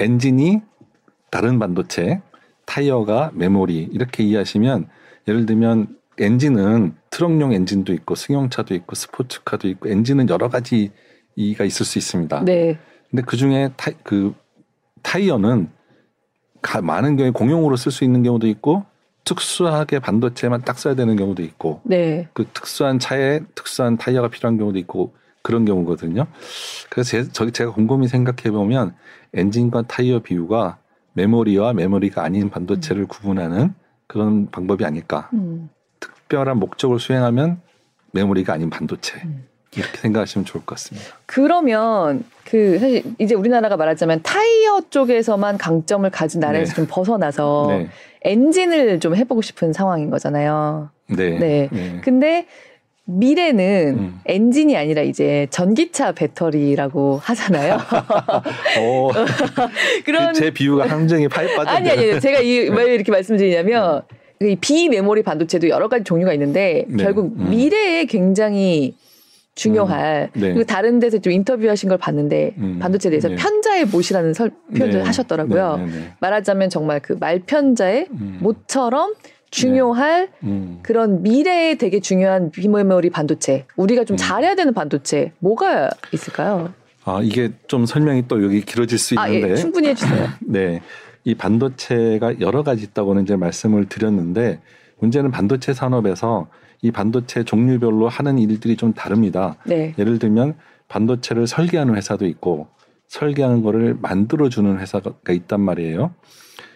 [0.00, 0.60] 엔진이
[1.30, 2.20] 다른 반도체,
[2.66, 4.88] 타이어가 메모리 이렇게 이해하시면
[5.26, 10.90] 예를 들면 엔진은 트럭용 엔진도 있고 승용차도 있고 스포츠카도 있고 엔진은 여러 가지
[11.36, 12.44] 이가 있을 수 있습니다.
[12.44, 12.78] 네,
[13.10, 14.34] 근데 그 중에 타, 그
[15.02, 15.68] 타이어는
[16.62, 18.84] 가- 많은 경우에 공용으로 쓸 수 있는 경우도 있고
[19.24, 24.78] 특수하게 반도체만 딱 써야 되는 경우도 있고 네, 그 특수한 차에 특수한 타이어가 필요한 경우도
[24.80, 26.26] 있고 그런 경우거든요.
[26.90, 28.94] 그래서 제, 저, 제가 곰곰이 생각해 보면
[29.34, 30.78] 엔진과 타이어 비유가
[31.12, 33.74] 메모리와 메모리가 아닌 반도체를 구분하는
[34.06, 35.28] 그런 방법이 아닐까.
[35.34, 35.68] 음,
[36.00, 37.60] 특별한 목적을 수행하면
[38.12, 39.46] 메모리가 아닌 반도체 음.
[39.76, 41.08] 이렇게 생각하시면 좋을 것 같습니다.
[41.26, 46.76] 그러면 그 사실 이제 우리나라가 말하자면 타이어 쪽에서만 강점을 가진 나라에서 네.
[46.76, 47.88] 좀 벗어나서 네,
[48.22, 50.90] 엔진을 좀 해보고 싶은 상황인 거잖아요.
[51.08, 51.68] 네, 네.
[51.70, 52.00] 네.
[52.02, 52.46] 근데
[53.04, 54.20] 미래는 음.
[54.26, 57.74] 엔진이 아니라 이제 전기차 배터리라고 하잖아요.
[58.80, 59.10] 어,
[60.04, 61.74] 그런 제 비유가 함정이 파에 빠졌네요.
[61.74, 64.02] 아니 아니 제가 이 왜 이렇게 말씀드리냐면
[64.40, 67.02] 이 비메모리 반도체도 여러 가지 종류가 있는데 네.
[67.02, 67.50] 결국 음.
[67.50, 68.94] 미래에 굉장히
[69.54, 70.40] 중요할 음.
[70.40, 70.48] 네.
[70.52, 72.78] 그리고 다른 데서 좀 인터뷰하신 걸 봤는데 음.
[72.80, 73.34] 반도체에 대해서 네.
[73.34, 75.04] 편자의 못이라는 설, 표현을 네.
[75.04, 75.76] 하셨더라고요.
[75.78, 76.14] 네, 네, 네.
[76.20, 78.38] 말하자면 정말 그 말편자의 음.
[78.40, 79.14] 못처럼
[79.50, 80.78] 중요할 음.
[80.82, 84.16] 그런 미래에 되게 중요한 비메모리 반도체 우리가 좀 음.
[84.16, 86.72] 잘해야 되는 반도체 뭐가 있을까요?
[87.04, 90.28] 아 이게 좀 설명이 또 여기 길어질 수아 있는데 예, 충분히 해주세요.
[90.46, 90.82] 네.
[91.24, 94.60] 이 반도체가 여러 가지 있다고는 이제 말씀을 드렸는데
[94.98, 96.48] 문제는 반도체 산업에서
[96.80, 99.56] 이 반도체 종류별로 하는 일들이 좀 다릅니다.
[99.66, 100.54] 네, 예를 들면
[100.88, 102.68] 반도체를 설계하는 회사도 있고
[103.08, 106.12] 설계하는 거를 만들어 주는 회사가 있단 말이에요.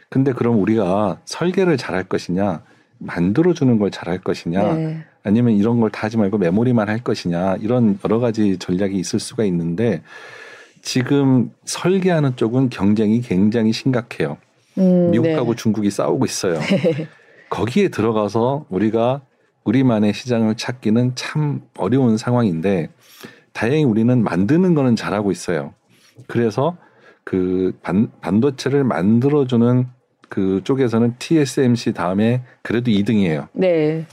[0.09, 2.63] 근데 그럼 우리가 설계를 잘할 것이냐,
[2.99, 7.57] 만들어 주는 걸 잘할 것이냐, 네, 아니면 이런 걸 다 하지 말고 메모리만 할 것이냐
[7.61, 10.03] 이런 여러 가지 전략이 있을 수가 있는데
[10.83, 14.37] 지금 설계하는 쪽은 경쟁이 굉장히 심각해요.
[14.79, 15.57] 음, 미국하고 네.
[15.57, 16.59] 중국이 싸우고 있어요.
[17.51, 19.23] 거기에 들어가서 우리가
[19.65, 22.91] 우리만의 시장을 찾기는 참 어려운 상황인데
[23.53, 25.73] 다행히 우리는 만드는 거는 잘하고 있어요.
[26.27, 26.77] 그래서
[27.25, 29.87] 그 반, 반도체를 만들어주는
[30.29, 33.49] 그 쪽에서는 TSMC 다음에 그래도 2등이에요.
[33.53, 34.07] 네,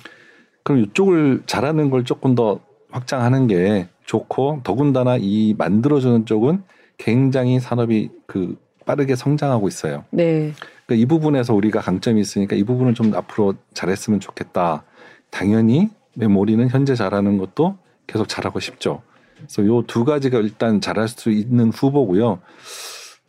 [0.64, 2.60] 그럼 이쪽을 잘하는 걸 조금 더
[2.92, 6.63] 확장하는 게 좋고 더군다나 이 만들어주는 쪽은
[6.98, 10.04] 굉장히 산업이 그 빠르게 성장하고 있어요.
[10.10, 10.52] 네.
[10.88, 14.84] 그러니까 이 부분에서 우리가 강점이 있으니까 이 부분은 좀 앞으로 잘했으면 좋겠다.
[15.30, 19.04] 당연히 메모리는 현재 잘하는 것도 계속 잘하고 싶죠.
[19.38, 22.39] 그래서 요 두 가지가 일단 잘할 수 있는 후보고요.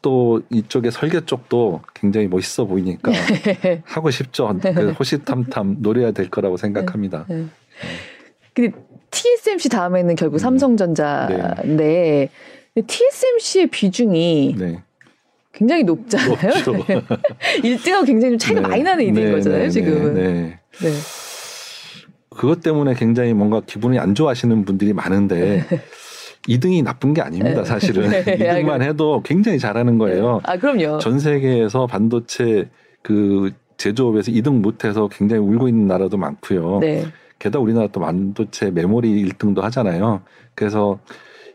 [0.00, 3.12] 또 이쪽에 설계 쪽도 굉장히 멋있어 보이니까
[3.84, 4.56] 하고 싶죠.
[4.62, 7.26] 그 호시탐탐 노려야 될 거라고 생각합니다.
[7.28, 7.44] 네.
[8.54, 8.72] 근데
[9.10, 10.38] TSMC 다음에는 결국 음.
[10.38, 12.28] 삼성전자인데 근데
[12.86, 14.82] TSMC의 비중이 네.
[15.52, 16.30] 굉장히 높잖아요.
[16.30, 16.72] 높죠.
[17.62, 18.68] 1등하고 굉장히 좀 차이가 네.
[18.68, 20.14] 많이 나는 일인 네, 거잖아요, 네, 지금은.
[20.14, 20.58] 네, 네.
[20.80, 20.90] 네.
[22.30, 25.64] 그것 때문에 굉장히 뭔가 기분이 안 좋아하시는 분들이 많은데
[26.48, 28.08] 2등이 나쁜 게 아닙니다, 사실은.
[28.08, 30.40] 네, 2등만 해도 굉장히 잘하는 거예요.
[30.44, 30.98] 아, 그럼요.
[30.98, 32.68] 전 세계에서 반도체
[33.02, 36.80] 그 제조업에서 2등 못해서 굉장히 울고 있는 나라도 많고요.
[37.40, 37.44] 네.
[37.44, 40.22] 게다가 우리나라 또 반도체 메모리 1등도 하잖아요.
[40.54, 41.00] 그래서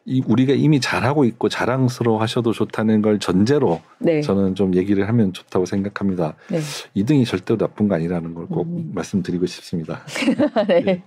[0.08, 4.22] 이 우리가 이미 잘하고 있고 자랑스러워 하셔도 좋다는 걸 전제로 네.
[4.22, 6.36] 저는 좀 얘기를 하면 좋다고 생각합니다.
[6.50, 6.60] 네.
[6.96, 8.92] 2등이 절대로 나쁜 거 아니라는 걸꼭 음.
[8.94, 10.02] 말씀드리고 싶습니다.
[10.68, 11.04] 네.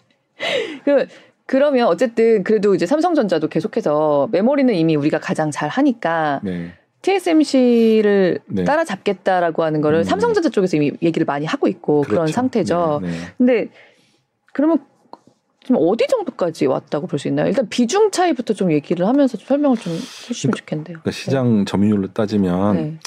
[0.84, 1.06] 그
[1.46, 6.72] 그러면 어쨌든 그래도 이제 삼성전자도 계속해서 메모리는 이미 우리가 가장 잘 하니까 네.
[7.02, 8.64] TSMC를 네.
[8.64, 10.04] 따라잡겠다라고 하는 거를 음.
[10.04, 12.32] 삼성전자 쪽에서 이미 얘기를 많이 하고 있고 그런 그렇죠.
[12.32, 13.00] 상태죠.
[13.02, 13.16] 네, 네.
[13.38, 13.68] 근데
[14.58, 14.84] 그러면
[15.60, 17.46] 좀 어디 정도까지 왔다고 볼 수 있나요?
[17.46, 20.98] 일단 비중 차이부터 좀 얘기를 하면서 좀 설명을 좀 해주시면 좋겠는데요.
[20.98, 22.98] 그러니까 시장 점유율로 따지면 네.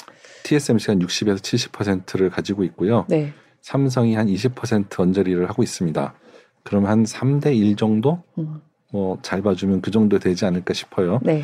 [0.44, 3.04] TSMC가 60에서 70%를 가지고 있고요.
[3.10, 3.34] 네.
[3.60, 6.14] 삼성이 한 20% 언저리를 하고 있습니다.
[6.62, 8.62] 그럼 한 3대 1 정도 음.
[8.92, 11.20] 뭐잘 봐주면 그 정도 되지 않을까 싶어요.
[11.22, 11.42] 네.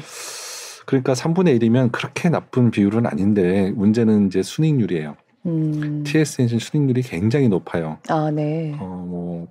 [0.87, 5.16] 그러니까 3분의 1이면 그렇게 나쁜 비율은 아닌데 문제는 이제 순익률이에요.
[5.44, 6.03] 음.
[6.07, 7.99] TSMC 순익률이 굉장히 높아요.
[8.09, 8.75] 아, 네.
[8.81, 9.49] 어, 뭐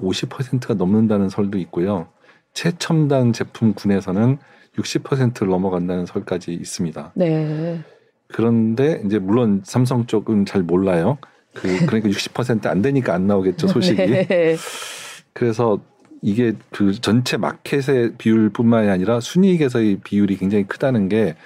[0.00, 2.08] 50%가 넘는다는 설도 있고요.
[2.54, 4.38] 최첨단 제품군에서는
[4.76, 7.12] 60%를 넘어간다는 설까지 있습니다.
[7.14, 7.82] 네.
[8.28, 11.18] 그런데 이제 물론 삼성 쪽은 잘 몰라요.
[11.54, 13.96] 그 그러니까 60%안 되니까 안 나오겠죠 소식이.
[14.06, 14.56] 네.
[15.32, 15.80] 그래서
[16.22, 21.36] 이게 그 전체 마켓의 비율뿐만이 아니라 순이익에서의 비율이 굉장히 크다는 게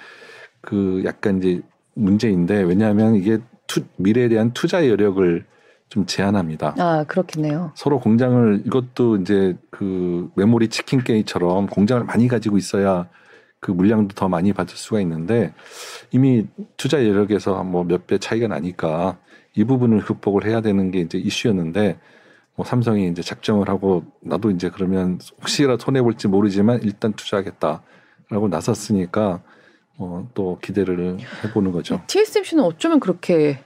[0.63, 1.61] 그 약간 이제
[1.93, 3.37] 문제인데 왜냐하면 이게
[3.67, 5.45] 투, 미래에 대한 투자 여력을
[5.93, 6.73] 좀 제한합니다.
[6.79, 7.71] 아, 그렇겠네요.
[7.75, 13.07] 서로 공장을 이것도 이제 그 메모리 치킨 게임처럼 공장을 많이 가지고 있어야
[13.59, 15.53] 그 물량도 더 많이 받을 수가 있는데
[16.09, 19.19] 이미 투자 여력에서 뭐 몇 배 차이가 나니까
[19.55, 21.99] 이 부분을 극복을 해야 되는 게 이제 이슈였는데
[22.55, 29.41] 뭐 삼성이 이제 작정을 하고 나도 이제 그러면 혹시라도 손해 볼지 모르지만 일단 투자하겠다라고 나섰으니까
[29.99, 32.01] 어, 또 기대를 해보는 거죠.
[32.07, 33.59] TSMC는 어쩌면 그렇게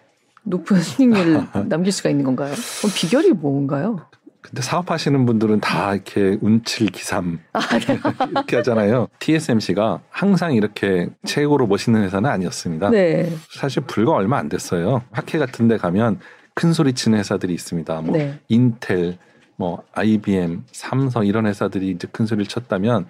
[0.47, 2.53] 높은 수익률을 남길 수가 있는 건가요?
[2.79, 3.99] 그럼 비결이 뭔가요?
[4.41, 7.39] 근데 사업하시는 분들은 다 이렇게 운칠 기삼
[8.31, 9.09] 이렇게 하잖아요.
[9.19, 12.89] TSMC가 항상 이렇게 최고로 멋있는 회사는 아니었습니다.
[12.91, 13.29] 네.
[13.49, 15.01] 사실 불과 얼마 안 됐어요.
[15.11, 16.19] 학회 같은 데 가면
[16.53, 18.01] 큰 소리 치는 회사들이 있습니다.
[18.01, 18.39] 뭐 네.
[18.47, 19.17] 인텔,
[19.57, 23.07] 뭐 IBM, 삼성 이런 회사들이 이제 큰 소리를 쳤다면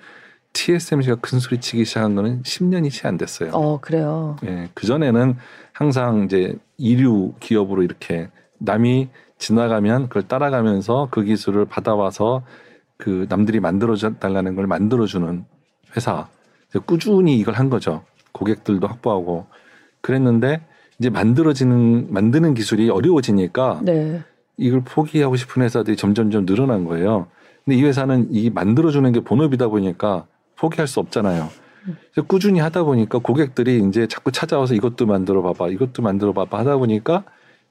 [0.57, 3.51] TSMC가 큰 소리 치기 시작한 거는 10년이 채 안 됐어요.
[3.53, 4.37] 어, 그래요.
[4.45, 5.35] 예, 그 전에는
[5.71, 12.41] 항상 이제 이류 기업으로 이렇게 남이 지나가면 그걸 따라가면서 그 기술을 받아와서
[12.97, 15.45] 그 남들이 만들어 달라는 걸 만들어 주는
[15.95, 16.27] 회사
[16.87, 18.03] 꾸준히 이걸 한 거죠.
[18.31, 19.45] 고객들도 확보하고
[20.01, 20.61] 그랬는데
[20.97, 24.23] 이제 만들어지는 만드는 기술이 어려워지니까 네.
[24.57, 27.27] 이걸 포기하고 싶은 회사들이 점점점 늘어난 거예요.
[27.63, 30.25] 근데 이 회사는 이 만들어주는 게 본업이다 보니까
[30.57, 31.49] 포기할 수 없잖아요.
[32.27, 37.23] 꾸준히 하다 보니까 고객들이 이제 자꾸 찾아와서 이것도 만들어 봐봐, 이것도 만들어 봐봐 하다 보니까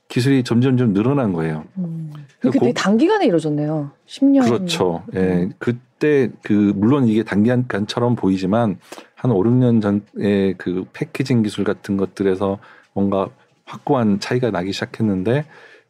[0.09, 1.64] 기술이 점점점 늘어난 거예요.
[1.79, 2.12] 음.
[2.42, 3.90] 이렇게 되게 단기간에 이루어졌네요.
[4.07, 4.44] 10년.
[4.44, 5.03] 그렇죠.
[5.14, 5.49] 예.
[5.59, 8.79] 그때 그 물론 이게 단기간처럼 보이지만
[9.14, 12.59] 한 5, 6년 전에 그 패키징 기술 같은 것들에서
[12.92, 13.29] 뭔가
[13.64, 15.44] 확고한 차이가 나기 시작했는데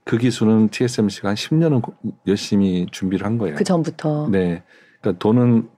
[0.04, 1.82] 그 기술은 TSMC가 한 10년은
[2.26, 3.56] 열심히 준비를 한 거예요.
[3.56, 4.28] 그 전부터.
[4.30, 4.62] 네.
[5.00, 5.68] 그러니까 돈은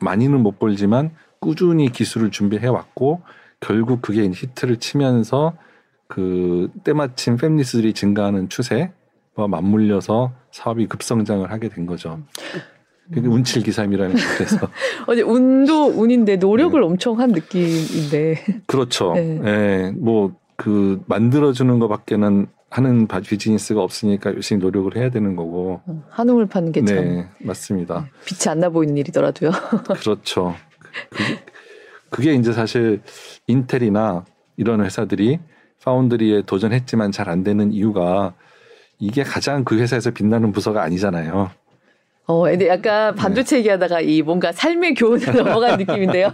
[0.00, 3.22] 많이는 못 벌지만 꾸준히 기술을 준비해 왔고
[3.60, 5.54] 결국 그게 히트를 치면서
[6.08, 8.90] 그 때마침 팹리스들이 증가하는 추세와
[9.48, 12.20] 맞물려서 사업이 급성장을 하게 된 거죠.
[13.12, 13.32] 그게 음.
[13.32, 14.68] 운칠 기삼이라는 그래서
[15.06, 16.86] 어제 운도 운인데 노력을 네.
[16.86, 18.62] 엄청 한 느낌인데.
[18.66, 19.12] 그렇죠.
[19.14, 19.38] 네.
[19.38, 19.92] 네.
[19.92, 25.80] 뭐그 만들어주는 것밖에는 하는 비즈니스가 없으니까 열심히 노력을 해야 되는 거고.
[25.84, 26.96] 어, 한움을 파는 게 참.
[26.96, 28.08] 네, 맞습니다.
[28.24, 29.50] 빛이 안 나 보이는 일이더라도요.
[30.00, 30.54] 그렇죠.
[31.10, 31.44] 그게,
[32.10, 33.02] 그게 이제 사실
[33.48, 34.24] 인텔이나
[34.56, 35.40] 이런 회사들이
[35.82, 38.34] 파운드리에 도전했지만 잘 안 되는 이유가
[38.98, 41.50] 이게 가장 그 회사에서 빛나는 부서가 아니잖아요.
[42.30, 43.58] 어, 근데 약간 반도체 네.
[43.58, 46.32] 얘기하다가 이 뭔가 삶의 교훈을 넘어간 느낌인데요.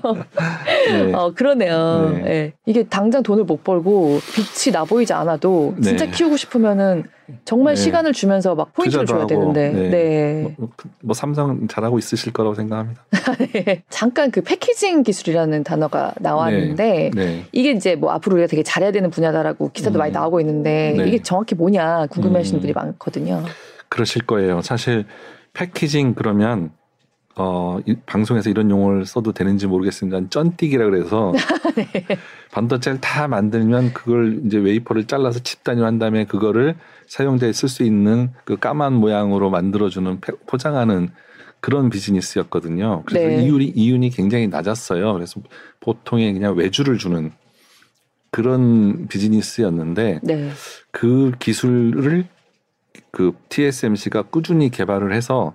[0.89, 1.13] 네.
[1.15, 2.11] 어, 그러네요.
[2.17, 2.23] 네.
[2.23, 2.53] 네.
[2.67, 6.11] 이게 당장 돈을 못 벌고 빛이 나 보이지 않아도 진짜 네.
[6.11, 7.05] 키우고 싶으면은
[7.47, 7.81] 정말 네.
[7.81, 9.71] 시간을 주면서 막 포인트를 줘야 하고, 되는데.
[9.71, 10.55] 네.
[10.59, 13.03] 뭐, 그, 뭐, 삼성 잘하고 있으실 거라고 생각합니다.
[13.89, 17.11] 잠깐 그 패키징 기술이라는 단어가 나왔는데
[17.53, 20.01] 이게 이제 뭐 앞으로 우리가 되게 잘해야 되는 분야다라고 기사도 음.
[20.01, 22.61] 많이 나오고 있는데 이게 정확히 뭐냐 궁금해하시는 음.
[22.61, 23.43] 분이 많거든요.
[23.89, 24.61] 그러실 거예요.
[24.63, 25.07] 사실
[25.57, 26.71] 패키징 그러면
[27.35, 30.29] 어, 이, 방송에서 이런 용어를 써도 되는지 모르겠습니다.
[30.29, 31.33] 쩐띠기라 그래서
[31.77, 32.07] 네.
[32.53, 38.33] 반도체를 다 만들면 그걸 이제 웨이퍼를 잘라서 칩 단위한 다음에 그거를 사용자에 쓸 수 있는
[38.45, 41.11] 그 까만 모양으로 만들어주는 포장하는
[41.61, 43.03] 그런 비즈니스였거든요.
[43.07, 43.45] 그래서 네.
[43.45, 45.13] 이윤이 이윤이 굉장히 낮았어요.
[45.15, 45.41] 그래서
[45.81, 47.33] 보통의 그냥 외주를 주는
[48.31, 50.51] 그런 비즈니스였는데 네.
[50.91, 52.29] 그 기술을
[53.11, 55.55] 그 TSMC가 꾸준히 개발을 해서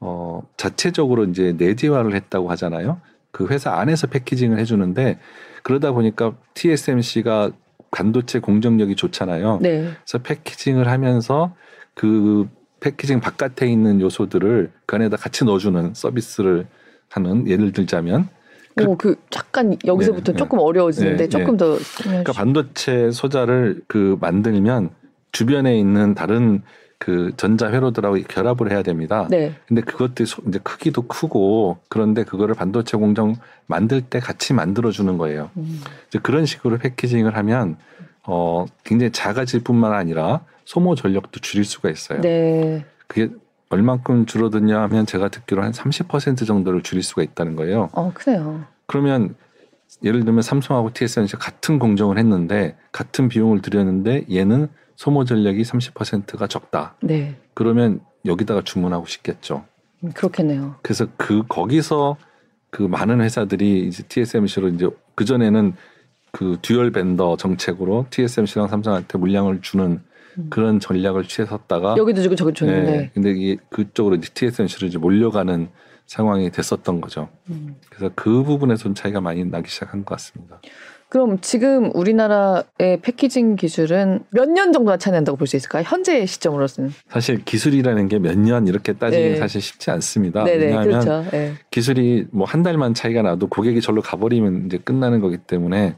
[0.00, 3.00] 어 자체적으로 이제 내재화를 했다고 하잖아요.
[3.30, 5.18] 그 회사 안에서 패키징을 해주는데
[5.62, 7.52] 그러다 보니까 TSMC가
[7.90, 9.58] 반도체 공정력이 좋잖아요.
[9.60, 9.90] 네.
[10.04, 11.54] 그래서 패키징을 하면서
[11.94, 12.48] 그
[12.80, 16.66] 패키징 바깥에 있는 요소들을 그 안에다 같이 넣어주는 서비스를
[17.08, 18.28] 하는 예를 들자면
[18.80, 24.16] 오, 그 잠깐 여기서부터 네, 조금 네, 어려워지는데 네, 조금 더 그러니까 반도체 소자를 그
[24.20, 24.90] 만들면
[25.30, 26.62] 주변에 있는 다른
[27.02, 29.26] 그 전자 회로들하고 결합을 해야 됩니다.
[29.28, 29.56] 네.
[29.66, 33.34] 근데 그것들이 이제 크기도 크고 그런데 그거를 반도체 공정
[33.66, 35.50] 만들 때 같이 만들어 주는 거예요.
[35.56, 35.80] 음.
[36.06, 37.76] 이제 그런 식으로 패키징을 하면
[38.24, 42.20] 어 굉장히 작아질 뿐만 아니라 소모 전력도 줄일 수가 있어요.
[42.20, 42.84] 네.
[43.08, 43.30] 그게
[43.70, 47.88] 얼만큼 줄어드냐 하면 제가 듣기로 한 30% 정도를 줄일 수가 있다는 거예요.
[47.94, 48.64] 어, 그래요.
[48.86, 49.34] 그러면
[50.04, 54.68] 예를 들면 삼성하고 TSMC 같은 공정을 했는데 같은 비용을 들였는데 얘는
[55.02, 56.94] 소모 전력이 30%가 적다.
[57.02, 57.34] 네.
[57.54, 59.64] 그러면 여기다가 주문하고 싶겠죠.
[60.04, 60.76] 음, 그렇겠네요.
[60.80, 62.16] 그래서 그 거기서
[62.70, 65.74] 그 많은 회사들이 이제 TSMC로 이제 그 전에는
[66.30, 70.00] 그 dual vendor 정책으로 TSMC랑 삼성한테 물량을 주는
[70.38, 70.46] 음.
[70.50, 72.96] 그런 전략을 취했었다가 여기도 주고 저기 줬는데.
[72.96, 75.68] 네, 근데 이게 그쪽으로 이제 TSMC로 이제 몰려가는
[76.06, 77.28] 상황이 됐었던 거죠.
[77.50, 77.74] 음.
[77.90, 80.60] 그래서 그 부분에서 는 차이가 많이 나기 시작한 것 같습니다.
[81.12, 85.84] 그럼 지금 우리나라의 패키징 기술은 몇 년 정도나 차이난다고 볼 수 있을까요?
[85.86, 86.90] 현재 시점으로서는.
[87.10, 89.36] 사실 기술이라는 게 몇 년 이렇게 따지기 네.
[89.36, 90.42] 사실 쉽지 않습니다.
[90.44, 91.30] 네네, 왜냐하면 그렇죠.
[91.30, 91.52] 네.
[91.70, 95.96] 기술이 뭐 한 달만 차이가 나도 고객이 절로 가버리면 이제 끝나는 거기 때문에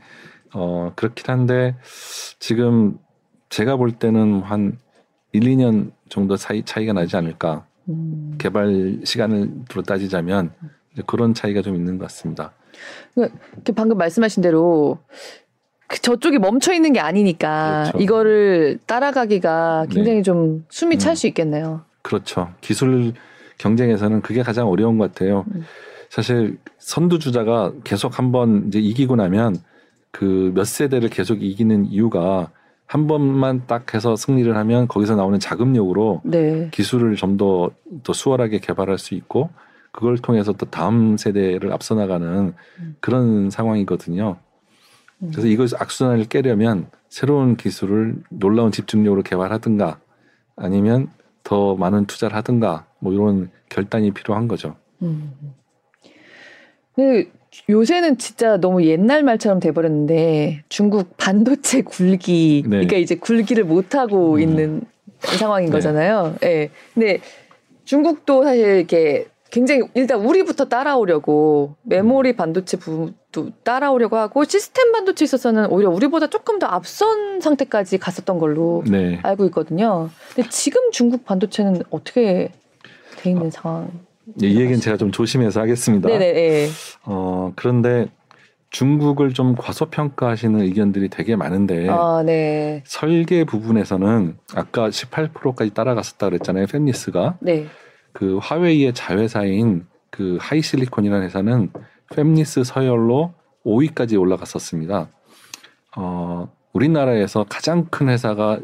[0.53, 1.77] 어 그렇긴 한데
[2.41, 2.99] 지금
[3.51, 4.79] 제가 볼 때는 한
[5.31, 7.67] 1, 2년 정도 사이 차이가 나지 않을까.
[7.89, 8.35] 음.
[8.39, 10.51] 개발 시간으로 따지자면
[11.07, 12.53] 그런 차이가 좀 있는 것 같습니다.
[13.15, 14.99] 그 방금 말씀하신 대로
[15.87, 17.99] 그 저쪽이 멈춰 있는 게 아니니까 그렇죠.
[18.03, 20.23] 이거를 따라가기가 굉장히 네.
[20.23, 21.29] 좀 숨이 찰수 음.
[21.29, 21.83] 있겠네요.
[22.03, 22.49] 그렇죠.
[22.61, 23.13] 기술
[23.59, 25.45] 경쟁에서는 그게 가장 어려운 것 같아요.
[25.55, 25.65] 음.
[26.11, 29.57] 사실 선두주자가 계속 한번 이제 이기고 나면
[30.11, 32.51] 그 몇 세대를 계속 이기는 이유가
[32.87, 36.69] 한 번만 딱 해서 승리를 하면 거기서 나오는 자금력으로 네.
[36.73, 37.71] 기술을 좀 더
[38.05, 39.51] 더 수월하게 개발할 수 있고
[39.95, 42.97] 그걸 통해서 또 다음 세대를 앞서 나가는 음.
[42.99, 44.37] 그런 상황이거든요.
[45.23, 45.31] 음.
[45.31, 50.01] 그래서 이걸 악순환을 깨려면 새로운 기술을 놀라운 집중력으로 개발하든가
[50.57, 51.11] 아니면
[51.45, 54.75] 더 많은 투자를 하든가 뭐 이런 결단이 필요한 거죠.
[55.03, 55.33] 음.
[56.97, 57.31] 근데
[57.69, 62.69] 요새는 진짜 너무 옛날 말처럼 돼버렸는데 중국 반도체 굴기 네.
[62.69, 64.41] 그러니까 이제 굴기를 못 하고 음.
[64.41, 64.83] 있는
[65.21, 65.73] 상황인 네.
[65.73, 66.35] 거잖아요.
[66.43, 66.71] 예.
[66.95, 67.21] 근데
[67.85, 75.67] 중국도 사실 이렇게 굉장히 일단 우리부터 따라오려고 메모리 반도체 부분도 따라오려고 하고 시스템 반도체 있어서는
[75.67, 79.21] 오히려 우리보다 조금 더 앞선 상태까지 갔었던 걸로 네.
[79.23, 80.11] 알고 있거든요.
[80.35, 82.51] 근데 지금 중국 반도체는 어떻게
[83.19, 83.93] 돼 있는 상황?
[84.43, 86.09] 이 얘기는 제가 좀 조심해서 하겠습니다.
[86.09, 86.25] 네네.
[86.35, 86.69] 예.
[87.05, 88.09] 어, 그런데
[88.71, 92.83] 중국을 좀 과소평가하시는 의견들이 되게 많은데 아, 네.
[92.85, 96.67] 설계 부분에서는 아까 18%까지 따라갔었다 그랬잖아요.
[96.67, 97.69] 팹리스가 네.
[98.15, 101.71] 그 화웨이의 자회사인 그 하이실리콘이라는 회사는
[102.11, 103.35] 팹리스 서열로
[103.67, 105.09] 5위까지 올라갔었습니다.
[105.97, 108.61] 어, 우리나라에서 가장 큰 회사가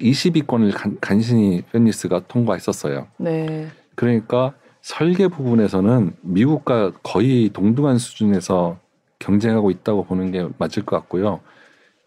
[0.00, 3.06] 20위권을 간, 간신히 팹리스가 통과했었어요.
[3.18, 3.68] 네.
[3.94, 8.78] 그러니까 설계 부분에서는 미국과 거의 동등한 수준에서
[9.18, 11.40] 경쟁하고 있다고 보는 게 맞을 것 같고요.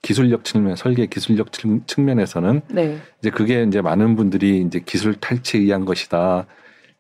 [0.02, 2.98] 기술력 측면, 설계 기술력 측- 측면에서는 네.
[3.20, 6.46] 이제 그게 이제 많은 분들이 이제 기술 탈취에 의한 것이다.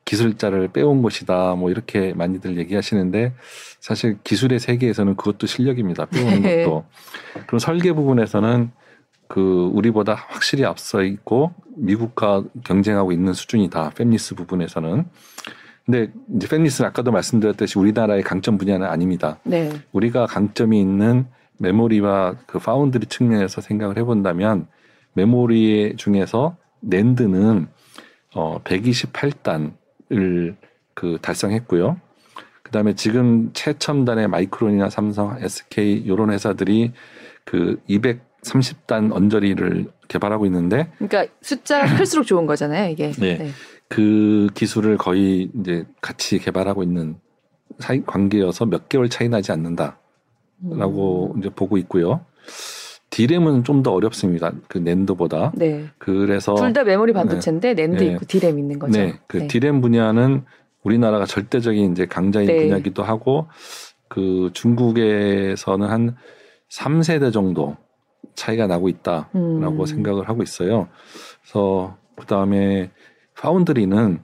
[0.08, 1.56] 기술자를 빼온 것이다.
[1.56, 3.34] 뭐 이렇게 많이들 얘기하시는데
[3.82, 6.06] 사실 기술의 세계에서는 그것도 실력입니다.
[6.06, 6.64] 빼오는 네.
[6.64, 6.86] 것도.
[7.46, 8.72] 그럼 설계 부분에서는
[9.28, 13.92] 그 우리보다 확실히 앞서 있고 미국과 경쟁하고 있는 수준이다.
[13.92, 15.06] 팹리스 부분에서는.
[15.86, 19.40] 근데 이제 팹리스는 아까도 말씀드렸듯이 우리나라의 강점 분야는 아닙니다.
[19.44, 19.70] 네.
[19.92, 21.28] 우리가 강점이 있는
[21.60, 24.68] 메모리와 그 파운드리 측면에서 생각을 해본다면
[25.14, 27.68] 메모리 중에서 낸드는
[28.36, 29.74] 어 128단을
[30.94, 32.00] 그 달성했고요.
[32.64, 36.92] 그다음에 지금 최첨단의 마이크론이나 삼성, SK 이런 회사들이
[37.46, 43.12] 그 230단 언저리를 개발하고 있는데 그러니까 숫자가 클수록 좋은 거잖아요, 이게.
[43.12, 43.52] 네.
[43.88, 47.16] 그 기술을 거의 이제 같이 개발하고 있는
[47.80, 50.00] 사이 관계여서 몇 개월 차이 나지 않는다.
[50.64, 51.40] 라고 음.
[51.40, 52.26] 이제 보고 있고요.
[53.10, 54.52] 디램은 좀 더 어렵습니다.
[54.68, 55.52] 그 낸드보다.
[55.56, 55.86] 네.
[55.98, 58.12] 그래서 둘 다 메모리 반도체인데 낸드 네.
[58.14, 59.00] 있고 디램 있는 거죠.
[59.00, 60.44] 네, 그 디램 분야는
[60.84, 62.64] 우리나라가 절대적인 이제 강자인 네.
[62.66, 63.48] 분야기도 하고
[64.10, 66.16] 그 중국에서는 한
[66.72, 67.78] 3세대 정도
[68.36, 69.86] 차이가 나고 있다라고 음.
[69.86, 70.88] 생각을 하고 있어요.
[71.44, 72.92] 그래서 그다음에
[73.36, 74.20] 파운드리는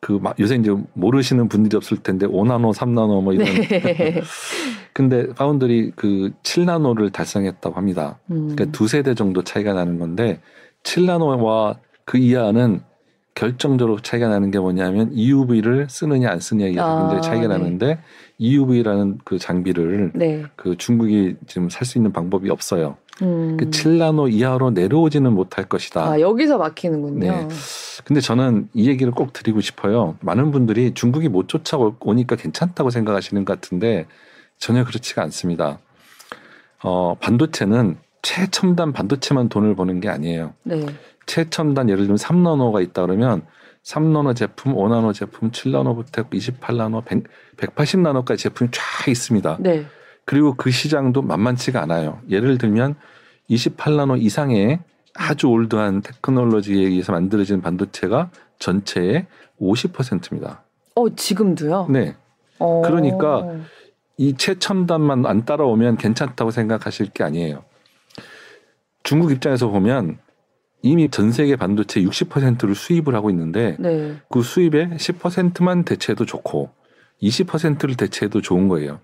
[0.00, 4.20] 그 막 요새 이제 모르시는 분들이 없을 텐데 5나노, 3나노 뭐 이런 네.
[4.98, 8.18] 근데 파운드리 그 7나노를 달성했다고 합니다.
[8.32, 8.48] 음.
[8.48, 10.40] 그러니까 두 세대 정도 차이가 나는 건데
[10.82, 12.80] 7나노와 그 이하는
[13.36, 17.46] 결정적으로 차이가 나는 게 뭐냐면 EUV를 쓰느냐 안 쓰느냐에 아, 굉장히 차이가 네.
[17.46, 18.00] 나는데
[18.38, 20.42] EUV라는 그 장비를 네.
[20.56, 22.96] 그 중국이 지금 살 수 있는 방법이 없어요.
[23.22, 23.56] 음.
[23.56, 26.10] 그 7나노 이하로 내려오지는 못할 것이다.
[26.10, 27.20] 아, 여기서 막히는군요.
[27.20, 27.48] 네.
[28.04, 30.16] 근데 저는 이 얘기를 꼭 드리고 싶어요.
[30.22, 34.08] 많은 분들이 중국이 못 쫓아오니까 괜찮다고 생각하시는 것 같은데
[34.58, 35.78] 전혀 그렇지가 않습니다.
[36.82, 40.54] 어, 반도체는 최첨단 반도체만 돈을 버는 게 아니에요.
[40.64, 40.84] 네.
[41.26, 43.42] 최첨단 예를 들면 3나노가 있다 그러면
[43.84, 47.24] 3나노 제품, 5나노 제품, 7나노부터 28나노, 100,
[47.56, 49.58] 180나노까지 제품이 쫙 있습니다.
[49.60, 49.86] 네.
[50.24, 52.20] 그리고 그 시장도 만만치가 않아요.
[52.28, 52.96] 예를 들면
[53.48, 54.80] 28나노 이상의
[55.14, 59.26] 아주 올드한 테크놀로지에 의해서 만들어진 반도체가 전체의
[59.60, 60.62] 50%입니다.
[60.94, 61.86] 어, 지금도요?
[61.90, 62.14] 네.
[62.58, 62.82] 어.
[62.84, 63.44] 그러니까
[64.18, 67.64] 이 최첨단만 안 따라오면 괜찮다고 생각하실 게 아니에요.
[69.04, 70.18] 중국 입장에서 보면
[70.82, 74.16] 이미 전 세계 반도체 60%를 수입을 하고 있는데 네.
[74.28, 76.70] 그 수입의 10%만 대체해도 좋고
[77.22, 79.00] 20%를 대체해도 좋은 거예요.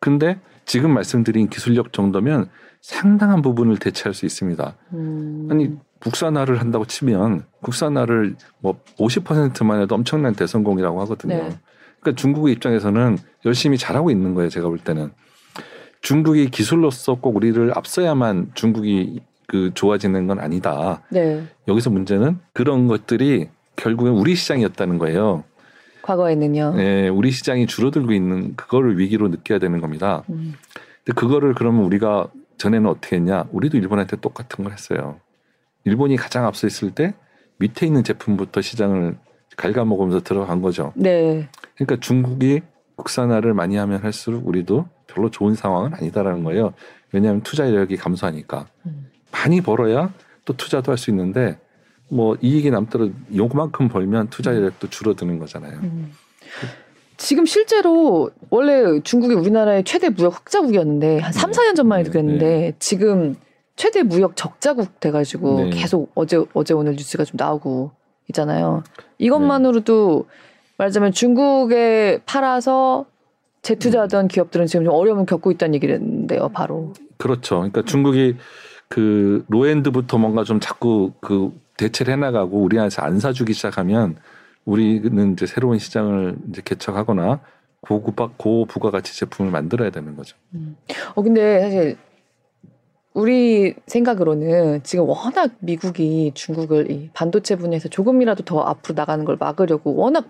[0.00, 2.50] 근데 지금 말씀드린 기술력 정도면
[2.80, 4.76] 상당한 부분을 대체할 수 있습니다.
[4.94, 5.48] 음.
[5.50, 11.34] 아니 국산화를 한다고 치면 국산화를 뭐 50%만 해도 엄청난 대성공이라고 하거든요.
[11.34, 11.58] 네.
[12.04, 14.50] 그러니까 중국의 입장에서는 열심히 잘하고 있는 거예요.
[14.50, 15.10] 제가 볼 때는
[16.02, 21.02] 중국이 기술로서 꼭 우리를 앞서야만 중국이 그 좋아지는 건 아니다.
[21.08, 21.42] 네.
[21.66, 25.44] 여기서 문제는 그런 것들이 결국엔 우리 시장이었다는 거예요.
[26.02, 26.74] 과거에는요.
[26.74, 30.22] 네, 우리 시장이 줄어들고 있는 그거를 위기로 느껴야 되는 겁니다.
[30.28, 30.54] 음.
[31.02, 32.28] 근데 그거를 그러면 우리가
[32.58, 33.46] 전에는 어떻게 했냐?
[33.50, 35.18] 우리도 일본한테 똑같은 걸 했어요.
[35.84, 37.14] 일본이 가장 앞서 있을 때
[37.58, 39.16] 밑에 있는 제품부터 시장을
[39.56, 40.92] 갉아먹으면서 들어간 거죠.
[40.94, 41.48] 네.
[41.74, 42.62] 그러니까 중국이
[42.96, 46.72] 국산화를 많이 하면 할수록 우리도 별로 좋은 상황은 아니다라는 거예요.
[47.12, 49.10] 왜냐하면 투자력이 감소하니까 음.
[49.32, 50.12] 많이 벌어야
[50.44, 51.58] 또 투자도 할 수 있는데
[52.08, 55.78] 뭐 이익이 남더라도 요만큼 벌면 투자율도 줄어드는 거잖아요.
[55.82, 56.12] 음.
[57.16, 62.74] 지금 실제로 원래 중국이 우리나라의 최대 무역 흑자국이었는데 한 3, 4년 전만 해도 네, 그랬는데
[62.78, 63.36] 지금
[63.76, 65.70] 최대 무역 적자국 돼가지고 네.
[65.70, 67.92] 계속 어제 어제 오늘 뉴스가 좀 나오고
[68.28, 68.82] 있잖아요.
[69.18, 70.26] 이것만으로도
[70.78, 73.06] 말하자면 중국에 팔아서
[73.62, 76.92] 재투자하던 기업들은 지금 좀 어려움을 겪고 있다는 얘기인데요, 바로.
[77.16, 77.56] 그렇죠.
[77.56, 78.36] 그러니까 중국이
[78.88, 84.16] 그 로엔드부터 뭔가 좀 자꾸 그 대체를 해나가고 우리나라에서 안 사주기 시작하면
[84.64, 87.40] 우리는 이제 새로운 시장을 이제 개척하거나
[87.80, 90.36] 고부가 고부가가치 제품을 만들어야 되는 거죠.
[91.14, 91.96] 어 근데 사실
[93.12, 99.94] 우리 생각으로는 지금 워낙 미국이 중국을 이 반도체 분야에서 조금이라도 더 앞으로 나가는 걸 막으려고
[99.94, 100.26] 워낙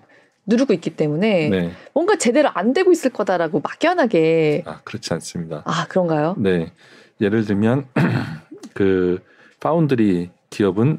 [0.47, 1.71] 누르고 있기 때문에 네.
[1.95, 5.63] 뭔가 제대로 안 되고 있을 거다라고 막연하게 아 그렇지 않습니다.
[5.65, 6.35] 아 그런가요?
[6.39, 6.73] 네.
[7.21, 7.87] 예를 들면
[8.75, 9.21] 그
[9.61, 10.99] 파운드리 기업은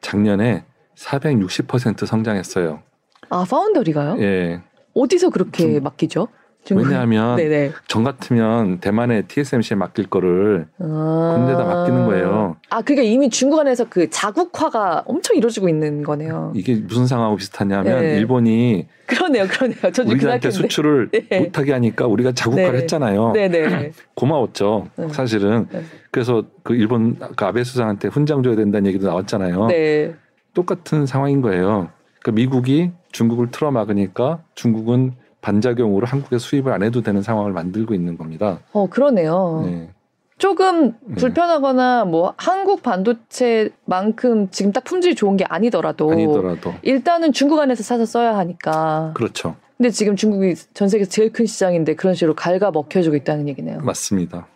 [0.00, 0.64] 작년에
[0.96, 2.82] 460% 성장했어요.
[3.28, 4.16] 아 파운더리가요?
[4.22, 4.62] 예.
[4.94, 6.28] 어디서 그렇게 중- 맡기죠?
[6.74, 7.72] 왜냐하면 네네.
[7.86, 11.34] 전 같으면 대만의 TSMC에 맡길 거를 아.
[11.36, 12.56] 군대에다 맡기는 거예요.
[12.70, 16.52] 아 그러니까 이미 중국 안에서 그 자국화가 엄청 이루어지고 있는 거네요.
[16.54, 18.16] 이게 무슨 상황하고 비슷하냐면 네.
[18.16, 19.78] 일본이 그러네요, 그러네요.
[19.92, 20.50] 저도 그 우리한테.
[20.50, 21.40] 수출을 네.
[21.40, 22.78] 못하게 하니까 우리가 자국화를 네.
[22.78, 23.32] 했잖아요.
[23.32, 23.92] 네네.
[24.14, 24.88] 고마웠죠.
[24.96, 25.08] 네.
[25.10, 25.66] 사실은.
[25.70, 25.82] 네.
[26.10, 29.66] 그래서 그 일본 그 아베 수상한테 훈장 줘야 된다는 얘기도 나왔잖아요.
[29.66, 30.14] 네.
[30.54, 31.90] 똑같은 상황인 거예요.
[32.20, 38.60] 그러니까 미국이 중국을 틀어막으니까 중국은 반작용으로 한국에 수입을 안 해도 되는 상황을 만들고 있는 겁니다.
[38.72, 39.62] 어 그러네요.
[39.66, 39.90] 네.
[40.38, 41.14] 조금 네.
[41.16, 48.04] 불편하거나 뭐 한국 반도체만큼 지금 딱 품질이 좋은 게 아니더라도, 아니더라도 일단은 중국 안에서 사서
[48.04, 49.12] 써야 하니까.
[49.14, 49.56] 그렇죠.
[49.76, 53.80] 근데 지금 중국이 전 세계에서 제일 큰 시장인데 그런 식으로 갉아 먹혀주고 있다는 얘기네요.
[53.80, 54.46] 맞습니다.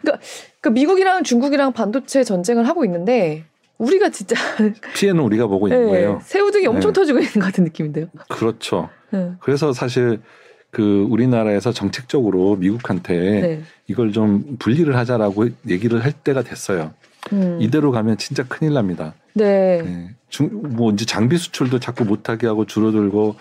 [0.00, 3.44] 그러니까 미국이랑 중국이랑 반도체 전쟁을 하고 있는데
[3.78, 4.36] 우리가 진짜
[4.94, 6.20] 피해는 우리가 보고 있는 네, 거예요.
[6.22, 7.00] 새우등이 엄청 네.
[7.00, 8.06] 터지고 있는 것 같은 느낌인데요.
[8.28, 8.88] 그렇죠.
[9.12, 9.32] 네.
[9.40, 10.20] 그래서 사실
[10.70, 13.62] 그 우리나라에서 정책적으로 미국한테 네.
[13.86, 16.92] 이걸 좀 분리를 하자라고 얘기를 할 때가 됐어요.
[17.32, 17.58] 음.
[17.60, 19.14] 이대로 가면 진짜 큰일 납니다.
[19.34, 19.82] 네.
[19.82, 20.10] 네.
[20.28, 23.34] 중, 뭐 이제 장비 수출도 자꾸 못하게 하고 줄어들고